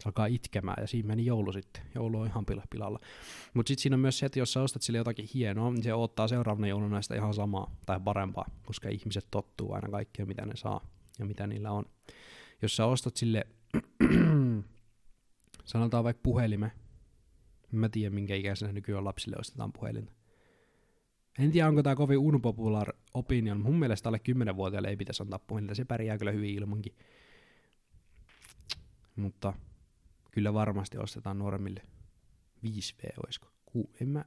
[0.00, 1.82] Se alkaa itkemään ja siinä meni joulu sitten.
[1.94, 3.00] Joulu on ihan pilalla.
[3.54, 5.94] Mutta sitten siinä on myös se, että jos sä ostat sille jotakin hienoa, niin se
[5.94, 10.56] ottaa seuraavana jouluna sitä ihan samaa tai parempaa, koska ihmiset tottuu aina kaikkeen, mitä ne
[10.56, 10.86] saa
[11.18, 11.84] ja mitä niillä on.
[12.62, 13.46] Jos sä ostat sille
[15.64, 16.72] sanotaan vaikka puhelime.
[17.72, 20.17] Mä tiedän, minkä ikäisenä nykyään lapsille ostetaan puhelinta.
[21.38, 23.60] En tiedä, onko tämä kovin unpopular opinion.
[23.60, 24.20] Mun mielestä alle
[24.52, 25.74] 10-vuotiaille ei pitäisi antaa puhelinta.
[25.74, 26.96] Se pärjää kyllä hyvin ilmankin.
[29.16, 29.52] Mutta
[30.30, 31.82] kyllä varmasti ostetaan nuoremmille.
[32.66, 33.48] 5V olisiko?
[33.66, 34.24] Ku, en mä...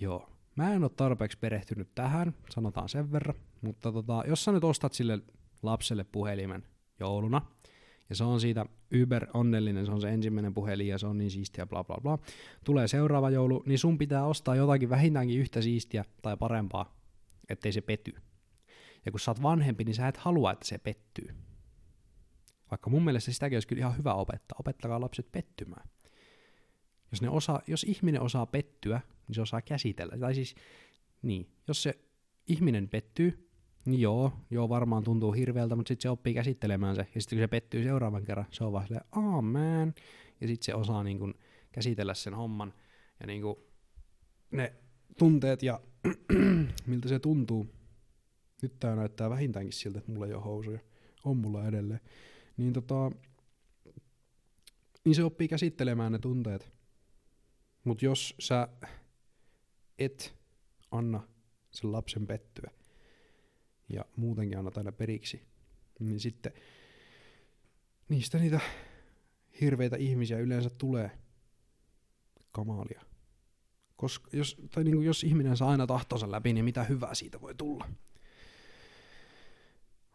[0.00, 0.30] Joo.
[0.56, 3.34] Mä en ole tarpeeksi perehtynyt tähän, sanotaan sen verran.
[3.60, 5.18] Mutta tota, jos sä nyt ostat sille
[5.62, 6.66] lapselle puhelimen
[7.00, 7.42] jouluna,
[8.08, 8.66] ja se on siitä
[9.02, 12.18] Uber onnellinen, se on se ensimmäinen puhelin ja se on niin siistiä, bla bla bla.
[12.64, 16.96] Tulee seuraava joulu, niin sun pitää ostaa jotakin vähintäänkin yhtä siistiä tai parempaa,
[17.48, 18.14] ettei se pety.
[19.04, 21.34] Ja kun sä oot vanhempi, niin sä et halua, että se pettyy.
[22.70, 24.56] Vaikka mun mielestä sitäkin olisi kyllä ihan hyvä opettaa.
[24.60, 25.88] Opettakaa lapset pettymään.
[27.10, 30.18] Jos, ne osaa, jos ihminen osaa pettyä, niin se osaa käsitellä.
[30.18, 30.54] Tai siis,
[31.22, 31.98] niin, jos se
[32.48, 33.50] ihminen pettyy,
[33.86, 37.06] joo, joo varmaan tuntuu hirveältä, mutta sitten se oppii käsittelemään se.
[37.14, 39.06] Ja sitten kun se pettyy seuraavan kerran, se on vaan silleen,
[39.44, 39.94] man.
[40.40, 41.34] Ja sitten se osaa niin kun,
[41.72, 42.74] käsitellä sen homman.
[43.20, 43.56] Ja niin kun,
[44.50, 44.72] ne
[45.18, 45.80] tunteet ja
[46.86, 47.66] miltä se tuntuu.
[48.62, 50.78] Nyt tää näyttää vähintäänkin siltä, että mulla ei ole housuja.
[51.24, 52.00] On mulla edelleen.
[52.56, 53.10] Niin tota,
[55.04, 56.72] niin se oppii käsittelemään ne tunteet.
[57.84, 58.68] Mutta jos sä
[59.98, 60.34] et
[60.90, 61.28] anna
[61.70, 62.70] sen lapsen pettyä,
[63.88, 65.42] ja muutenkin annat aina periksi,
[65.98, 66.52] niin sitten
[68.08, 68.60] niistä niitä
[69.60, 71.10] hirveitä ihmisiä yleensä tulee
[72.52, 73.02] kamalia.
[73.96, 77.40] Koska jos, tai niin kuin jos ihminen saa aina tahtonsa läpi, niin mitä hyvää siitä
[77.40, 77.88] voi tulla?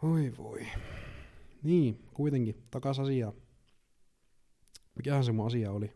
[0.02, 0.68] Oi voi.
[1.64, 3.34] Niin, kuitenkin, takas asiaan.
[4.96, 5.94] Mikähän se mun asia oli?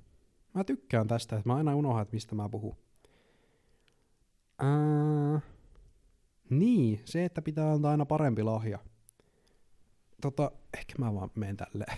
[0.53, 2.77] Mä tykkään tästä, että mä aina unohdan, että mistä mä puhun.
[4.59, 5.41] Ää,
[6.59, 8.79] niin, se, että pitää antaa aina parempi lahja.
[10.21, 11.97] Tota, ehkä mä vaan menen tälleen.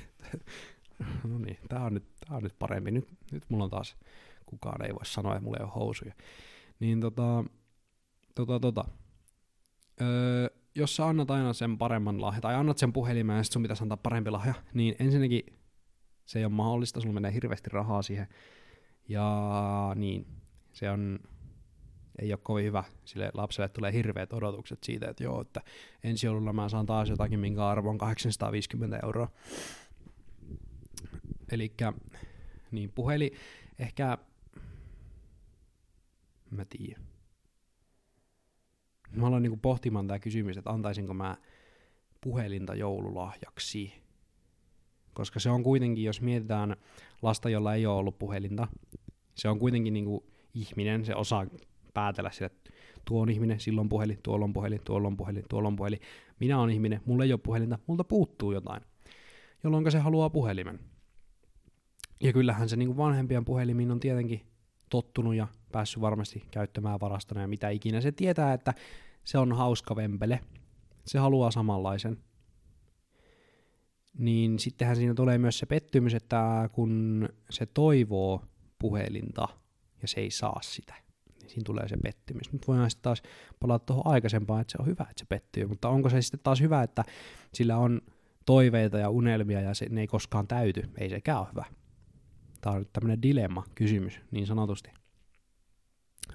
[1.30, 2.92] no niin, tää on, nyt, tää on nyt parempi.
[2.92, 3.96] Nyt, nyt mulla on taas,
[4.46, 6.14] kukaan ei voi sanoa, että mulla ei ole housuja.
[6.80, 7.44] Niin tota,
[8.36, 8.86] tota, tota.
[10.02, 13.62] Öö, jos sä annat aina sen paremman lahja, tai annat sen puhelimeen ja sit sun
[13.62, 15.44] pitäisi antaa parempi lahja, niin ensinnäkin
[16.26, 18.28] se ei ole mahdollista, sulla menee hirveästi rahaa siihen.
[19.08, 19.52] Ja
[19.96, 20.28] niin,
[20.74, 21.20] se on
[22.20, 22.84] ei ole kovin hyvä.
[23.06, 25.62] Sille lapselle tulee hirveät odotukset siitä, että joo, että
[26.04, 29.28] ensi joululla mä saan taas jotakin, minkä arvo on 850 euroa.
[31.52, 31.74] Eli
[32.72, 33.32] niin puhelin,
[33.80, 34.18] ehkä,
[36.52, 37.06] mä tiedän.
[39.12, 41.38] Mä aloin niinku pohtimaan tämä kysymys, että antaisinko mä
[42.22, 43.94] puhelinta joululahjaksi.
[45.14, 46.76] Koska se on kuitenkin, jos mietitään
[47.22, 48.68] lasta, jolla ei ole ollut puhelinta,
[49.36, 51.46] se on kuitenkin niinku ihminen, se osaa
[51.96, 52.72] päätellä sille, että
[53.06, 56.00] tuo on ihminen, silloin puhelin, tuolla on puhelin, tuolla on puhelin, tuolla on puhelin.
[56.40, 58.82] Minä olen ihminen, mulla ei ole puhelinta, multa puuttuu jotain.
[59.64, 60.80] Jolloin se haluaa puhelimen.
[62.24, 64.42] Ja kyllähän se niin vanhempien puhelimiin on tietenkin
[64.90, 68.02] tottunut ja päässyt varmasti käyttämään varastona ja mitä ikinä.
[68.02, 68.74] Se tietää, että
[69.24, 70.40] se on hauska vempele.
[71.06, 72.18] Se haluaa samanlaisen.
[74.18, 78.42] Niin sittenhän siinä tulee myös se pettymys, että kun se toivoo
[78.80, 79.48] puhelinta
[80.02, 80.96] ja se ei saa sitä,
[81.46, 82.54] niin siinä tulee se pettymys.
[82.54, 83.24] Nyt voidaan sitten taas
[83.60, 86.62] palata tuohon aikaisempaan, että se on hyvä, että se pettyy, mutta onko se sitten taas
[86.62, 87.04] hyvä, että
[87.54, 88.02] sillä on
[88.46, 91.66] toiveita ja unelmia ja se, ne ei koskaan täyty, ei sekään ole hyvä.
[92.62, 94.90] Tämä on tämmöinen dilemma-kysymys, niin sanotusti.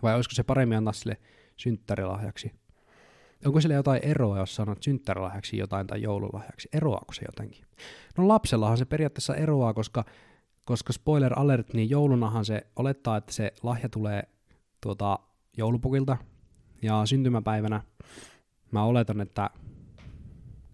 [0.02, 1.16] Vai olisiko se paremmin antaa sille
[1.56, 2.52] synttärilahjaksi?
[3.46, 6.68] Onko sille jotain eroa, jos sanot synttärilahjaksi jotain tai joululahjaksi?
[6.72, 7.64] Eroaako se jotenkin?
[8.18, 10.04] No lapsellahan se periaatteessa eroaa, koska,
[10.64, 14.22] koska spoiler alert, niin joulunahan se olettaa, että se lahja tulee
[14.80, 15.18] tuota,
[15.56, 16.16] joulupukilta.
[16.82, 17.82] Ja syntymäpäivänä
[18.70, 19.50] mä oletan, että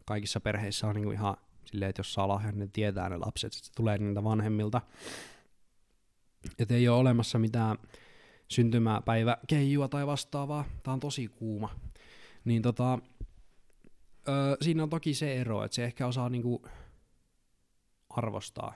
[0.04, 3.54] kaikissa perheissä on niinku ihan silleen, että jos saa lahjan, niin ne tietää ne lapset,
[3.54, 4.80] että se tulee niiltä vanhemmilta.
[6.58, 7.78] Että ei ole olemassa mitään
[8.48, 10.64] syntymäpäiväkeijua tai vastaavaa.
[10.82, 11.70] Tää on tosi kuuma.
[12.44, 12.98] Niin tota,
[14.28, 16.66] öö, siinä on toki se ero, että se ehkä osaa niinku
[18.08, 18.74] arvostaa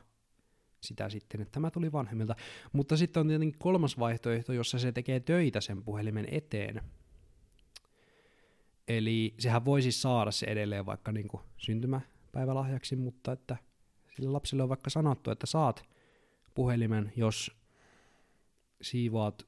[0.81, 2.37] sitä sitten, että tämä tuli vanhemmilta.
[2.73, 6.81] Mutta sitten on tietenkin kolmas vaihtoehto, jossa se tekee töitä sen puhelimen eteen.
[8.89, 13.57] Eli sehän voisi saada se edelleen vaikka niinku syntymäpäivälahjaksi, mutta että
[14.17, 15.83] sille lapselle on vaikka sanottu, että saat
[16.55, 17.57] puhelimen, jos
[18.83, 19.47] siivoat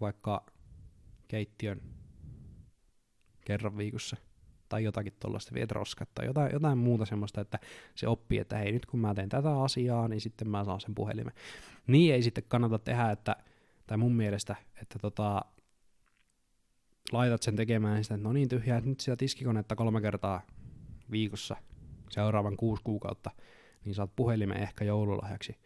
[0.00, 0.46] vaikka
[1.28, 1.82] keittiön
[3.44, 4.16] kerran viikossa
[4.68, 7.58] tai jotakin tuollaista, viet roskat tai jotain, jotain muuta semmoista, että
[7.94, 10.94] se oppii, että hei nyt kun mä teen tätä asiaa, niin sitten mä saan sen
[10.94, 11.32] puhelimen.
[11.86, 13.36] Niin ei sitten kannata tehdä, että,
[13.86, 15.44] tai mun mielestä, että tota,
[17.12, 20.42] laitat sen tekemään sitä, että no niin tyhjää, että nyt sitä tiskikonetta kolme kertaa
[21.10, 21.56] viikossa
[22.10, 23.30] seuraavan kuusi kuukautta,
[23.84, 25.56] niin saat puhelimen ehkä joululahjaksi.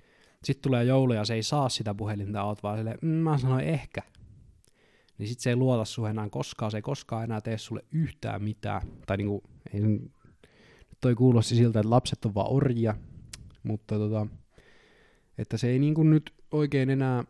[0.45, 3.65] Sitten tulee joulu ja se ei saa sitä puhelinta, oot vaan silleen, mm, mä sanoin
[3.65, 4.03] ehkä.
[5.21, 8.43] Niin sit se ei luota suhun enää koskaan, se ei koskaan enää tee sulle yhtään
[8.43, 8.83] mitään.
[9.07, 9.43] Tai niinku,
[9.75, 9.81] ei
[11.01, 12.95] toi kuulosti siltä, että lapset on vaan orjia,
[13.63, 14.27] mutta tota,
[15.39, 17.25] että se ei niinku nyt oikein enää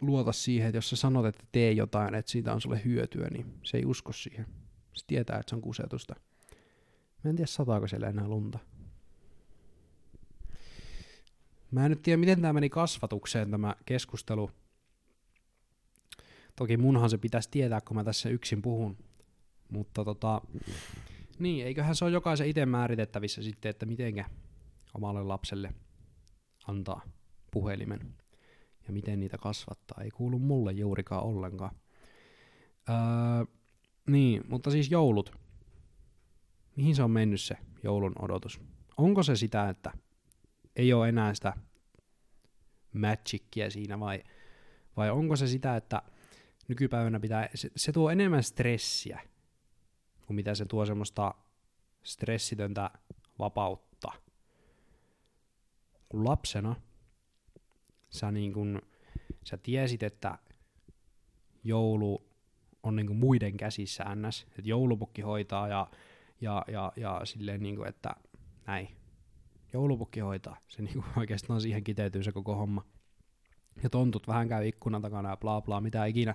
[0.00, 3.54] luota siihen, että jos sä sanot, että tee jotain, että siitä on sulle hyötyä, niin
[3.62, 4.46] se ei usko siihen.
[4.94, 6.14] Se tietää, että se on kusetusta.
[7.24, 8.58] Mä en tiedä, sataako siellä enää lunta.
[11.70, 14.50] Mä en nyt tiedä, miten tämä meni kasvatukseen tämä keskustelu.
[16.58, 18.96] Toki munhan se pitäisi tietää, kun mä tässä yksin puhun.
[19.68, 20.40] Mutta tota,
[21.38, 24.24] niin, eiköhän se ole jokaisen itse määritettävissä sitten, että mitenkä
[24.94, 25.74] omalle lapselle
[26.66, 27.02] antaa
[27.50, 28.14] puhelimen
[28.86, 30.04] ja miten niitä kasvattaa.
[30.04, 31.76] Ei kuulu mulle juurikaan ollenkaan.
[32.88, 32.96] Öö,
[34.06, 35.38] niin, mutta siis joulut.
[36.76, 38.60] Mihin se on mennyt se joulun odotus?
[38.96, 39.92] Onko se sitä, että
[40.76, 41.52] ei ole enää sitä
[42.92, 44.22] magicia siinä, vai,
[44.96, 46.02] vai onko se sitä, että
[46.68, 49.20] nykypäivänä pitää, se, se tuo enemmän stressiä,
[50.26, 51.34] kuin mitä se tuo semmoista
[52.02, 52.90] stressitöntä
[53.38, 54.08] vapautta.
[56.08, 56.76] Kun lapsena
[58.10, 58.82] sä, niin kun,
[59.44, 60.38] sä tiesit, että
[61.64, 62.28] joulu
[62.82, 64.42] on niin kuin muiden käsissä ns.
[64.42, 65.90] Että joulupukki hoitaa ja,
[66.40, 68.16] ja, ja, ja silleen, niin kuin, että
[68.66, 68.88] näin,
[69.72, 70.56] joulupukki hoitaa.
[70.68, 72.84] Se niin kuin oikeastaan siihen kiteytyy se koko homma.
[73.82, 76.34] Ja tontut vähän käy ikkunan takana ja bla bla, mitä ikinä.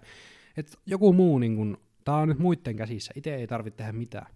[0.58, 4.28] Et joku muu, niin kuin, tää on nyt muiden käsissä, itse ei tarvitse tehdä mitään.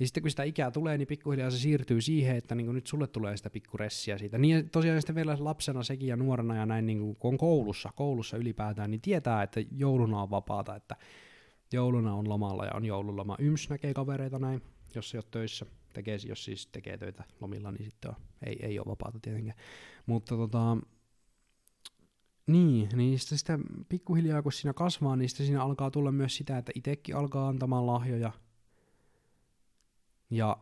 [0.00, 3.06] Ja sitten kun sitä ikää tulee, niin pikkuhiljaa se siirtyy siihen, että niin nyt sulle
[3.06, 4.38] tulee sitä pikkuressiä siitä.
[4.38, 8.36] Niin tosiaan sitten vielä lapsena sekin ja nuorena ja näin, niin kun on koulussa, koulussa
[8.36, 10.96] ylipäätään, niin tietää, että jouluna on vapaata, että
[11.72, 13.36] jouluna on lomalla ja on joululoma.
[13.38, 14.62] Yms näkee kavereita näin,
[14.94, 15.66] jos ei ole töissä.
[15.92, 18.16] Tekee, jos siis tekee töitä lomilla, niin sitten on,
[18.46, 19.58] ei, ei ole vapaata tietenkään.
[20.06, 20.76] Mutta tota,
[22.46, 26.72] niin, niin sitten sitä pikkuhiljaa kun siinä kasvaa, niin siinä alkaa tulla myös sitä, että
[26.74, 28.32] itsekin alkaa antamaan lahjoja
[30.30, 30.56] ja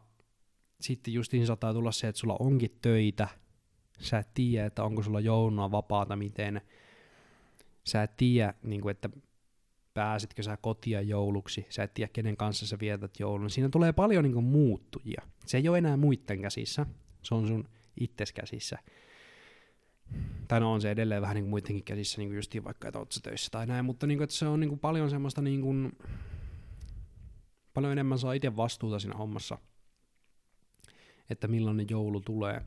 [0.80, 3.28] sitten justiin saattaa tulla se, että sulla onkin töitä,
[3.98, 6.60] sä et tiedä, että onko sulla jouluna vapaata, miten,
[7.84, 9.10] sä et tiedä, niin kuin, että
[9.94, 13.50] pääsetkö sä kotia jouluksi, sä et tiedä, kenen kanssa sä vietät joulun.
[13.50, 15.22] Siinä tulee paljon niin kuin, muuttujia.
[15.46, 16.86] Se ei ole enää muiden käsissä,
[17.22, 17.68] se on sun
[18.00, 18.78] itses käsissä.
[20.50, 22.98] Tai no on se edelleen vähän niin kuin muidenkin käsissä, niin kuin justiin vaikka, että
[22.98, 25.60] oot töissä tai näin, mutta niin kuin, että se on niin kuin paljon semmoista niin
[25.60, 25.98] kuin,
[27.74, 29.58] paljon enemmän saa itse vastuuta siinä hommassa,
[31.30, 32.62] että millainen joulu tulee.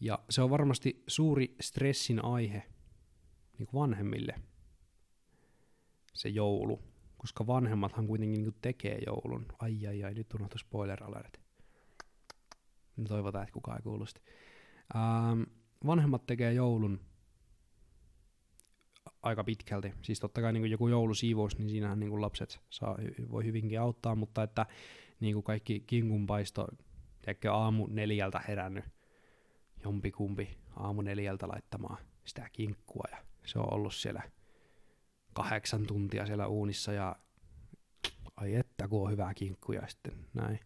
[0.00, 2.62] Ja se on varmasti suuri stressin aihe
[3.58, 4.34] niin kuin vanhemmille,
[6.14, 6.82] se joulu,
[7.16, 9.46] koska vanhemmathan kuitenkin niin kuin tekee joulun.
[9.58, 11.40] Ai ai ai, nyt unohtui spoiler alert.
[13.08, 14.04] Toivotaan, että kukaan ei kuulu
[14.96, 15.42] Ähm,
[15.86, 17.00] vanhemmat tekee joulun
[19.22, 19.92] aika pitkälti.
[20.02, 22.98] Siis totta kai niin joku joulusiivous, niin siinähän niin lapset saa,
[23.30, 24.66] voi hyvinkin auttaa, mutta että
[25.20, 26.66] niin kuin kaikki kinkunpaisto,
[27.22, 28.84] tiedätkö, aamu neljältä herännyt,
[29.84, 34.22] jompikumpi aamu neljältä laittamaan sitä kinkkua ja se on ollut siellä
[35.32, 37.16] kahdeksan tuntia siellä uunissa ja
[38.36, 40.60] ai että kun on hyvää kinkkuja sitten näin.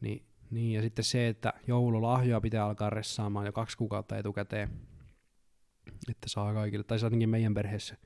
[0.00, 4.70] Niin, niin, ja sitten se, että joululahjoja pitää alkaa ressaamaan jo kaksi kuukautta etukäteen,
[6.08, 7.96] että saa kaikille, tai ainakin meidän perheessä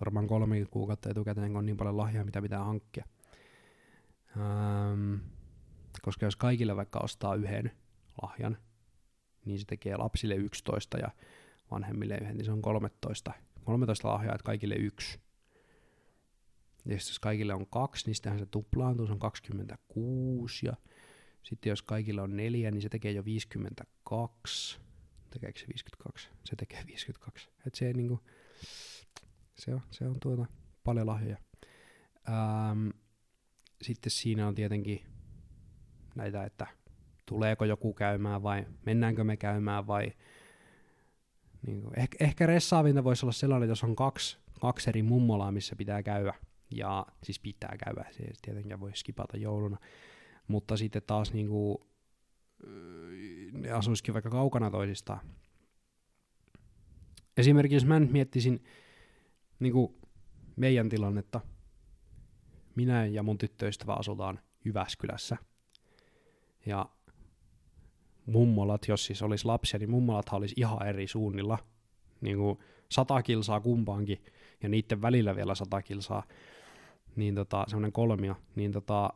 [0.00, 3.04] varmaan kolme kuukautta etukäteen, kun on niin paljon lahjoja, mitä pitää hankkia.
[4.36, 5.14] Ähm,
[6.02, 7.70] koska jos kaikille vaikka ostaa yhden
[8.22, 8.58] lahjan,
[9.44, 11.08] niin se tekee lapsille 11 ja
[11.70, 13.32] vanhemmille yhden, niin se on 13.
[13.64, 15.20] 13 lahjaa, että kaikille yksi.
[16.84, 20.66] Ja jos kaikille on kaksi, niin sitähän se tuplaantuu, se on 26.
[20.66, 20.76] Ja
[21.48, 24.80] sitten jos kaikilla on neljä, niin se tekee jo 52.
[25.30, 26.28] Tekeekö se 52?
[26.44, 27.48] Se tekee 52.
[27.66, 28.20] Et se, niinku,
[29.58, 30.46] se, on, se on tuota,
[30.84, 31.36] paljon lahjoja.
[32.28, 32.88] Ähm,
[33.82, 35.06] sitten siinä on tietenkin
[36.14, 36.66] näitä, että
[37.26, 40.12] tuleeko joku käymään vai mennäänkö me käymään vai
[41.66, 45.76] niin kuin, ehkä, ehkä ressaavinta voisi olla sellainen, jos on kaksi, kaksi eri mummolaa, missä
[45.76, 46.34] pitää käydä.
[46.70, 49.78] Ja siis pitää käydä, se ei tietenkään voi skipata jouluna.
[50.48, 51.78] Mutta sitten taas niin kuin,
[53.52, 55.20] ne asuisikin vaikka kaukana toisistaan.
[57.36, 58.64] Esimerkiksi jos mä nyt miettisin
[59.60, 59.96] niin kuin
[60.56, 61.40] meidän tilannetta,
[62.74, 65.36] minä ja mun tyttöystävä asutaan Jyväskylässä.
[66.66, 66.88] Ja
[68.26, 71.58] mummolat, jos siis olisi lapsia, niin mummolat olisi ihan eri suunnilla.
[72.20, 74.24] Niin kuin sata kilsaa kumpaankin,
[74.62, 76.22] ja niiden välillä vielä sata kilsaa.
[77.16, 78.36] Niin tota, semmoinen kolmio.
[78.54, 79.10] Niin tota,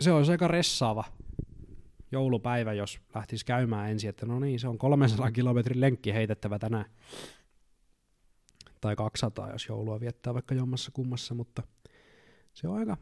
[0.00, 1.04] se olisi aika ressaava
[2.12, 6.84] joulupäivä, jos lähtisi käymään ensin, että no niin, se on 300 kilometrin lenkki heitettävä tänään.
[8.80, 11.62] Tai 200, jos joulua viettää vaikka jommassa kummassa, mutta
[12.54, 12.96] se on aika,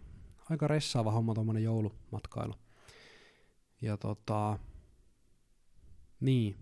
[0.51, 2.55] aika ressaava homma tuommoinen joulumatkailu.
[3.83, 4.59] Ja tota,
[6.21, 6.57] niin.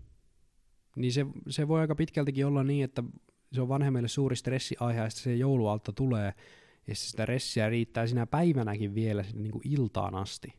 [0.95, 3.03] Niin se, se voi aika pitkältikin olla niin, että
[3.53, 6.33] se on vanhemmille suuri stressiaihe, ja se joulualta tulee,
[6.87, 10.53] ja sitä ressiä riittää sinä päivänäkin vielä sinne niin iltaan asti.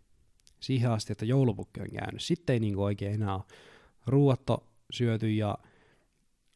[0.60, 2.22] Siihen asti, että joulupukki on käynyt.
[2.22, 3.44] Sitten ei niin kuin oikein enää ole
[4.06, 5.58] ruuatto syöty ja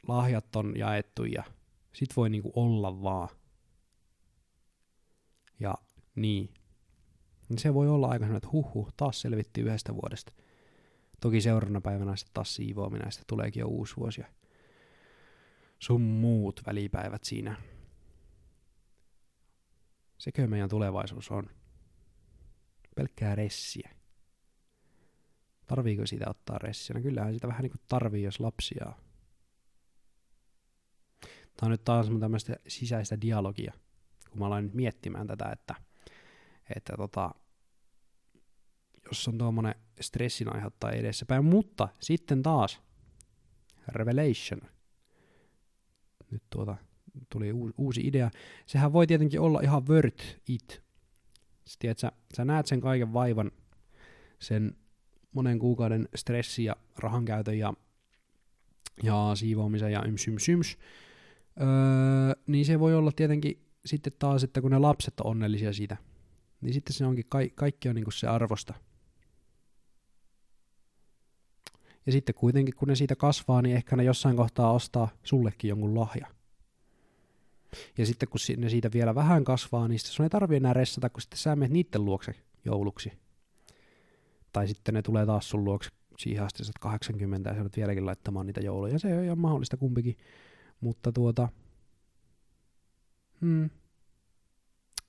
[0.09, 1.45] lahjat on jaettu ja
[1.93, 3.29] sit voi niin kuin olla vaan.
[5.61, 5.75] Ja
[6.15, 6.55] niin.
[7.57, 10.33] Se voi olla aika että huhu, taas selvittiin yhdestä vuodesta.
[11.21, 14.27] Toki seuraavana päivänä sitten taas siivoaminen, ja sitten tuleekin jo uusi vuosi ja
[15.79, 17.57] sun muut välipäivät siinä.
[20.21, 21.51] Sekö meidän tulevaisuus on?
[22.97, 23.91] Pelkkää ressiä.
[25.67, 26.95] Tarviiko siitä ottaa ressiä?
[26.95, 28.85] No kyllähän sitä vähän niin kuin tarvii, jos lapsia.
[31.21, 33.73] Tämä on nyt taas tämmöistä sisäistä dialogia,
[34.31, 35.75] kun mä aloin miettimään tätä, että,
[36.77, 37.31] että tota,
[39.05, 41.45] jos on tuommoinen stressin aiheuttaa edessäpäin.
[41.45, 42.81] Mutta sitten taas,
[43.89, 44.61] Revelation.
[46.31, 46.77] Nyt tuota,
[47.29, 48.31] tuli uusi, idea.
[48.67, 50.83] Sehän voi tietenkin olla ihan worth it.
[51.65, 53.51] Sitten, että sä, sä näet sen kaiken vaivan,
[54.39, 54.77] sen
[55.33, 57.75] monen kuukauden stressi ja rahankäytön ja,
[59.03, 60.79] ja siivoamisen ja yms, yms, yms.
[61.61, 61.67] Öö,
[62.47, 65.97] niin se voi olla tietenkin sitten taas, että kun ne lapset on onnellisia siitä,
[66.61, 68.75] niin sitten se onkin, ka- kaikki on niinku se arvosta.
[72.07, 75.95] Ja sitten kuitenkin, kun ne siitä kasvaa, niin ehkä ne jossain kohtaa ostaa sullekin jonkun
[75.95, 76.27] lahja.
[77.99, 81.11] Ja sitten kun ne siitä vielä vähän kasvaa, niin sitten sun ei tarvi enää ressata,
[81.11, 83.13] kun sitten sä menet niiden luokse jouluksi.
[84.53, 88.47] Tai sitten ne tulee taas sun luokse siihen asti, että 80 ja sä vieläkin laittamaan
[88.47, 88.99] niitä jouluja.
[88.99, 90.17] Se on ihan mahdollista kumpikin.
[90.81, 91.49] Mutta tuota,
[93.41, 93.71] hmm,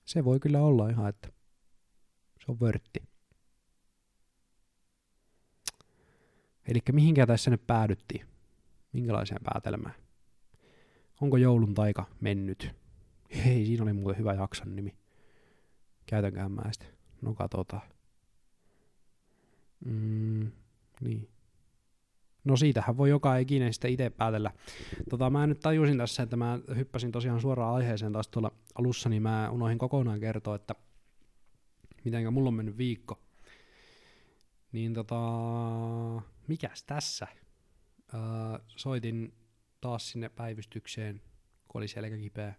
[0.06, 1.30] se voi kyllä olla ihan, että
[2.40, 3.04] se on vörtti.
[6.68, 8.26] Eli mihinkä tässä nyt päädyttiin?
[8.94, 9.96] Minkälaiseen päätelmään?
[11.22, 12.72] Onko joulun taika mennyt?
[13.46, 14.96] Hei, siinä oli muuten hyvä jakson nimi.
[16.06, 16.86] Käytänkään mä sitä.
[17.22, 17.82] No katsotaan.
[19.86, 20.52] Mm,
[21.02, 21.30] niin.
[22.44, 24.52] No siitähän voi joka ikinen sitten itse päätellä.
[25.10, 29.22] Tota, mä nyt tajusin tässä, että mä hyppäsin tosiaan suoraan aiheeseen taas tuolla alussa, niin
[29.22, 30.76] mä unohdin kokonaan kertoa, että
[32.04, 33.20] mitenkä mulla on mennyt viikko.
[34.72, 35.22] Niin tota,
[36.48, 37.28] mikäs tässä?
[38.14, 38.20] Öö,
[38.68, 39.34] soitin
[39.82, 41.22] taas sinne päivystykseen,
[41.68, 42.56] kun oli selkä kipeä.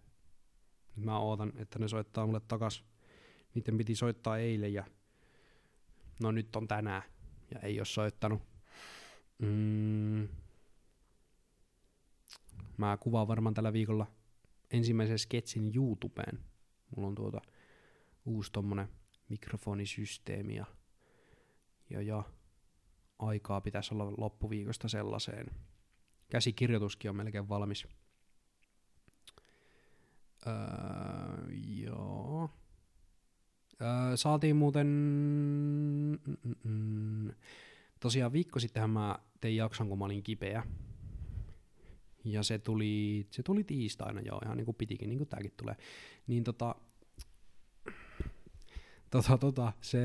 [0.95, 2.83] Nyt mä ootan, että ne soittaa mulle takas.
[3.55, 4.85] Niiden piti soittaa eilen ja
[6.19, 7.03] no nyt on tänään
[7.51, 8.41] ja ei ole soittanut.
[9.39, 10.27] Mm.
[12.77, 14.07] Mä kuvaan varmaan tällä viikolla
[14.71, 16.39] ensimmäisen sketsin YouTubeen.
[16.95, 17.41] Mulla on tuota
[18.25, 18.87] uusi tommonen
[19.29, 20.65] mikrofonisysteemi ja,
[21.89, 22.23] ja, ja
[23.19, 25.51] aikaa pitäisi olla loppuviikosta sellaiseen.
[26.29, 27.87] Käsikirjoituskin on melkein valmis.
[30.47, 30.53] Öö,
[31.81, 32.49] joo.
[33.81, 34.87] Öö, saatiin muuten...
[36.27, 37.31] Mm-mm.
[37.99, 40.63] Tosiaan viikko sittenhän mä tein jakson, kun mä olin kipeä.
[42.25, 45.75] Ja se tuli, se tuli tiistaina, joo, ihan niin kuin pitikin, niin kuin tääkin tulee.
[46.27, 46.75] Niin tota,
[49.09, 49.99] tota, tota, se,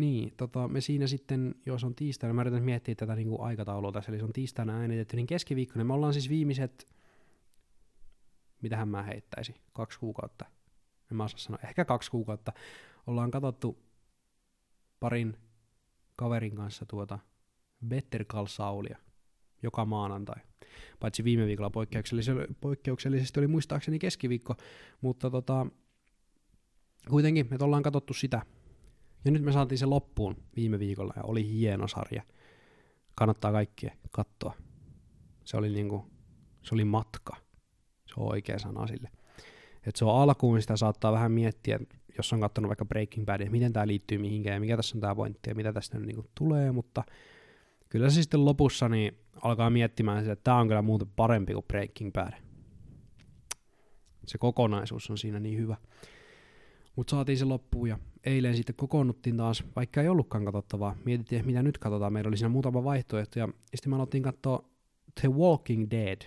[0.00, 3.92] niin, tota, me siinä sitten, jos on tiistaina, mä yritän miettiä tätä niin kuin aikataulua
[3.92, 5.84] tässä, eli se on tiistaina äänitetty, niin keskiviikkona.
[5.84, 6.88] Me ollaan siis viimeiset,
[8.62, 10.44] mitähän mä heittäisi, kaksi kuukautta,
[11.10, 12.52] en mä osaa sanoa, ehkä kaksi kuukautta,
[13.06, 13.82] ollaan katsottu
[15.00, 15.36] parin
[16.16, 17.18] kaverin kanssa tuota
[17.88, 18.98] Better Call Saulia
[19.62, 20.40] joka maanantai.
[21.00, 24.54] Paitsi viime viikolla poikkeuksellisesti, poikkeuksellisesti oli muistaakseni keskiviikko,
[25.00, 25.66] mutta tota,
[27.10, 28.42] kuitenkin me ollaan katsottu sitä.
[29.24, 32.22] Ja nyt me saatiin se loppuun viime viikolla ja oli hieno sarja.
[33.14, 34.54] Kannattaa kaikkien katsoa.
[35.44, 36.06] Se oli niinku,
[36.62, 37.36] se oli matka.
[38.06, 39.10] Se on oikea sana sille.
[39.86, 41.78] Et se on alkuun, sitä saattaa vähän miettiä,
[42.16, 45.14] jos on katsonut vaikka Breaking Badia, miten tämä liittyy mihinkään ja mikä tässä on tämä
[45.14, 47.04] pointti ja mitä tästä nyt niinku tulee, mutta
[47.88, 51.66] kyllä se sitten lopussa niin alkaa miettimään sitä, että tämä on kyllä muuten parempi kuin
[51.68, 52.32] Breaking Bad.
[54.26, 55.76] Se kokonaisuus on siinä niin hyvä.
[56.96, 60.96] Mutta saatiin se loppuun ja eilen sitten kokoonnuttiin taas, vaikka ei ollutkaan katsottavaa.
[61.04, 62.12] Mietittiin, että mitä nyt katsotaan.
[62.12, 64.64] Meillä oli siinä muutama vaihtoehto ja sitten me aloittiin katsoa
[65.20, 66.18] The Walking Dead.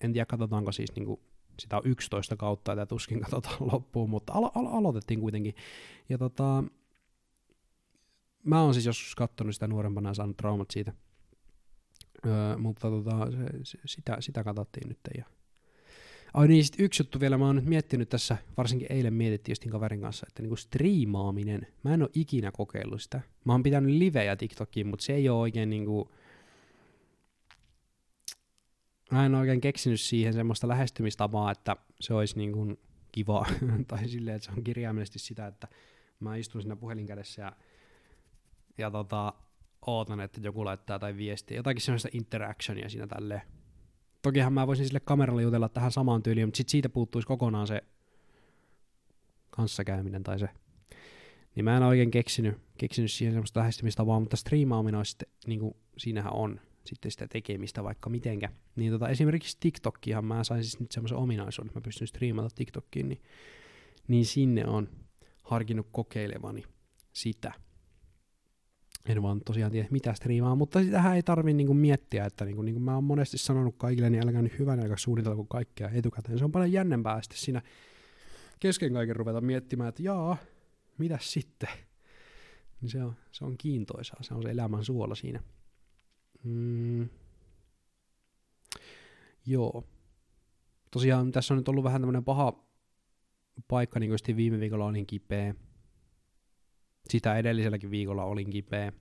[0.00, 1.20] En tiedä, katsotaanko siis niinku
[1.58, 5.54] sitä on 11 kautta, ja tuskin katsotaan loppuun, mutta alo- alo- aloitettiin kuitenkin.
[6.08, 6.64] Ja tota,
[8.44, 10.92] mä oon siis joskus katsonut sitä nuorempana ja saanut traumat siitä.
[12.26, 13.28] Öö, mutta tota,
[13.62, 14.98] se, sitä, sitä katsottiin nyt.
[15.16, 15.24] Ja...
[16.36, 19.72] Ai niin, sit yksi juttu vielä, mä oon nyt miettinyt tässä, varsinkin eilen mietittiin justin
[19.72, 23.20] kaverin kanssa, että niinku striimaaminen, mä en oo ikinä kokeillut sitä.
[23.44, 26.12] Mä oon pitänyt livejä TikTokiin, mutta se ei ole oikein niinku,
[29.10, 32.78] mä en oikein keksinyt siihen semmoista lähestymistapaa, että se olisi niin kuin
[33.12, 33.46] kiva,
[33.88, 35.68] tai silleen, että se on kirjaimellisesti sitä, että
[36.20, 37.52] mä istun siinä puhelinkädessä ja,
[38.78, 39.32] ja tota,
[39.86, 43.42] ootan, että joku laittaa tai viestiä, jotakin semmoista interactionia siinä tälleen.
[44.26, 47.82] Tokihan mä voisin sille kameralle jutella tähän samaan tyyliin, mutta sit siitä puuttuisi kokonaan se
[49.50, 50.48] kanssakäyminen tai se.
[51.54, 55.76] Niin mä en oikein keksinyt, keksinyt siihen semmoista lähestymistapaa, mutta striimaaminen on sitten, niin kuin,
[55.98, 58.48] siinähän on sitten sitä tekemistä vaikka mitenkä.
[58.76, 63.08] Niin tota, esimerkiksi TikTokihan mä sain siis nyt semmoisen ominaisuuden, että mä pystyn striimata TikTokiin,
[63.08, 63.22] niin,
[64.08, 64.88] niin sinne on
[65.42, 66.64] harkinnut kokeilevani
[67.12, 67.52] sitä.
[69.06, 72.80] En vaan tosiaan tiedä, mitä striimaa, mutta sitähän ei tarvi niinku miettiä, että niinku, niinku
[72.80, 76.38] mä oon monesti sanonut kaikille, niin älkää nyt hyvän aika suunnitella kuin kaikkea etukäteen.
[76.38, 77.62] Se on paljon jännempää sitten siinä
[78.60, 80.36] kesken kaiken ruveta miettimään, että jaa,
[80.98, 81.68] mitä sitten?
[82.80, 85.40] Niin se on, se on kiintoisaa, se on se elämän suola siinä.
[86.44, 87.08] Mm.
[89.46, 89.84] Joo.
[90.90, 92.64] Tosiaan tässä on nyt ollut vähän tämmöinen paha
[93.68, 95.54] paikka, niin kuin viime viikolla olin kipeä.
[97.08, 98.92] Sitä edelliselläkin viikolla olin kipeä.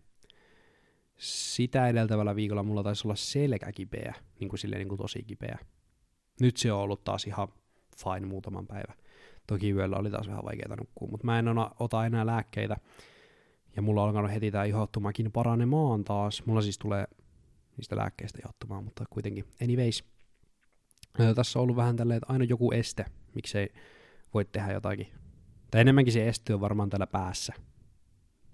[1.18, 5.58] Sitä edeltävällä viikolla mulla taisi olla selkä kipeä, niin kuin silleen niin kuin tosi kipeä.
[6.42, 7.48] Nyt se on ollut taas ihan
[8.04, 8.98] fine muutaman päivän.
[9.48, 11.46] Toki yöllä oli taas vähän vaikeaa nukkua, mutta mä en
[11.80, 12.78] ota enää lääkkeitä.
[13.76, 16.46] Ja mulla on alkanut heti tämä ihottumakin paranemaan taas.
[16.46, 17.06] Mulla siis tulee
[17.78, 19.46] niistä lääkkeistä johtumaan, mutta kuitenkin.
[19.64, 20.04] Anyways,
[21.36, 23.70] tässä on ollut vähän tälleen, että aina joku este, miksei
[24.34, 25.08] voi tehdä jotakin.
[25.72, 27.54] Tai enemmänkin se este on varmaan täällä päässä.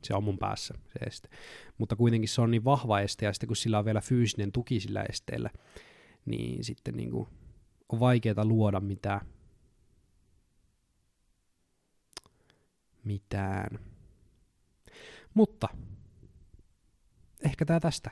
[0.04, 1.30] Se on mun päässä se este.
[1.78, 4.80] Mutta kuitenkin se on niin vahva este, ja sitten kun sillä on vielä fyysinen tuki
[4.80, 5.49] sillä esteellä,
[6.26, 7.28] niin sitten niin kuin
[7.89, 9.22] on vaikeaa luoda mitään.
[13.04, 13.80] Mitään.
[15.34, 15.68] Mutta
[17.45, 18.12] ehkä tää tästä.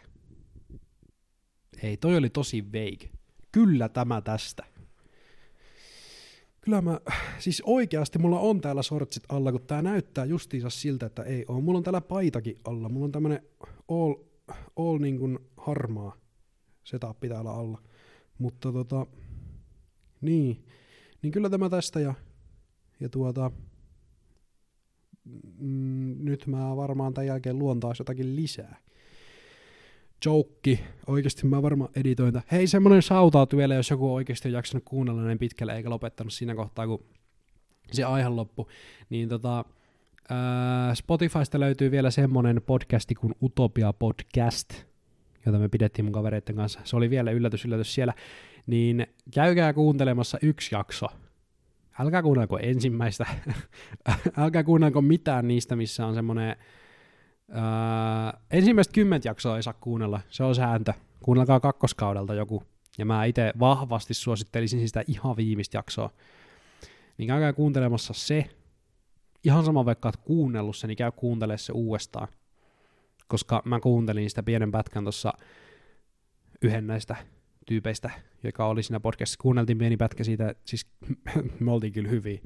[1.83, 3.09] Ei, toi oli tosi vague.
[3.51, 4.78] Kyllä tämä tästä.
[6.69, 6.99] Kyllä mä,
[7.39, 11.61] siis oikeasti mulla on täällä sortsit alla, kun tää näyttää justiinsa siltä, että ei oo.
[11.61, 12.89] Mulla on täällä paitakin alla.
[12.89, 13.41] Mulla on tämmönen
[13.87, 14.15] all,
[14.75, 16.15] all niin kuin harmaa
[16.83, 17.81] setup pitää olla alla.
[18.37, 19.05] Mutta tota,
[20.21, 20.65] niin,
[21.21, 22.13] niin kyllä tämä tästä ja,
[22.99, 23.51] ja tuota,
[25.59, 28.77] mm, nyt mä varmaan tämän jälkeen luon taas jotakin lisää.
[30.25, 35.21] Joukki, oikeasti mä varmaan editoin Hei, semmonen shoutout vielä, jos joku oikeasti on jaksanut kuunnella
[35.21, 37.03] näin pitkälle eikä lopettanut siinä kohtaa, kun
[37.91, 38.67] se aihe loppu.
[39.09, 39.65] Niin tota,
[40.29, 44.73] ää, Spotifysta löytyy vielä semmonen podcasti kuin Utopia Podcast,
[45.45, 46.79] jota me pidettiin mun kavereiden kanssa.
[46.83, 48.13] Se oli vielä yllätys, yllätys siellä.
[48.67, 51.07] Niin käykää kuuntelemassa yksi jakso.
[51.99, 53.25] Älkää kuunnelko ensimmäistä.
[54.37, 56.55] Älkää kuunnelko mitään niistä, missä on semmonen...
[57.51, 60.21] Ää, ensimmäistä kymmentä jaksoa ei saa kuunnella.
[60.29, 60.93] Se on sääntö.
[61.23, 62.63] Kuunnelkaa kakkoskaudelta joku.
[62.97, 66.09] Ja mä itse vahvasti suosittelisin sitä ihan viimeistä jaksoa.
[67.17, 68.49] Niin käykää kuuntelemassa se.
[69.43, 72.27] Ihan sama vaikka oot kuunnellut se, niin käy kuuntelemaan se uudestaan
[73.29, 75.33] koska mä kuuntelin sitä pienen pätkän tuossa
[76.61, 77.15] yhden näistä
[77.65, 78.09] tyypeistä,
[78.43, 79.41] joka oli siinä podcastissa.
[79.41, 80.87] Kuunneltiin pieni pätkä siitä, siis
[81.59, 82.39] me oltiin kyllä hyviä,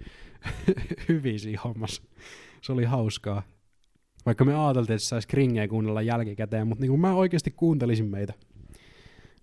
[1.10, 2.04] hyviä siinä hommassa.
[2.62, 3.43] Se oli hauskaa.
[4.26, 8.34] Vaikka me ajateltiin, että saisi kringeä kuunnella jälkikäteen, mutta niin kuin mä oikeasti kuuntelisin meitä.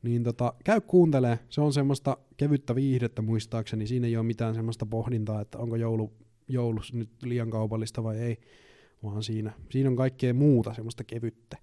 [0.03, 1.39] Niin tota, käy kuuntelee.
[1.49, 3.87] Se on semmoista kevyttä viihdettä muistaakseni.
[3.87, 6.13] Siinä ei ole mitään semmoista pohdintaa, että onko joulu,
[6.49, 8.39] joulus nyt liian kaupallista vai ei
[9.03, 11.57] vaan siinä, siinä on kaikkea muuta semmoista kevyttä.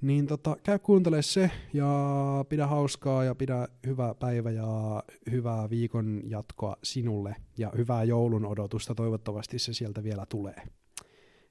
[0.00, 6.22] Niin tota, käy kuuntele se ja pidä hauskaa ja pidä hyvää päivä ja hyvää viikon
[6.24, 10.62] jatkoa sinulle ja hyvää joulun odotusta, toivottavasti se sieltä vielä tulee.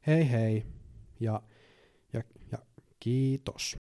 [0.07, 0.65] Hei hei
[1.19, 1.41] ja,
[2.13, 2.59] ja, ja
[2.99, 3.73] kiitos.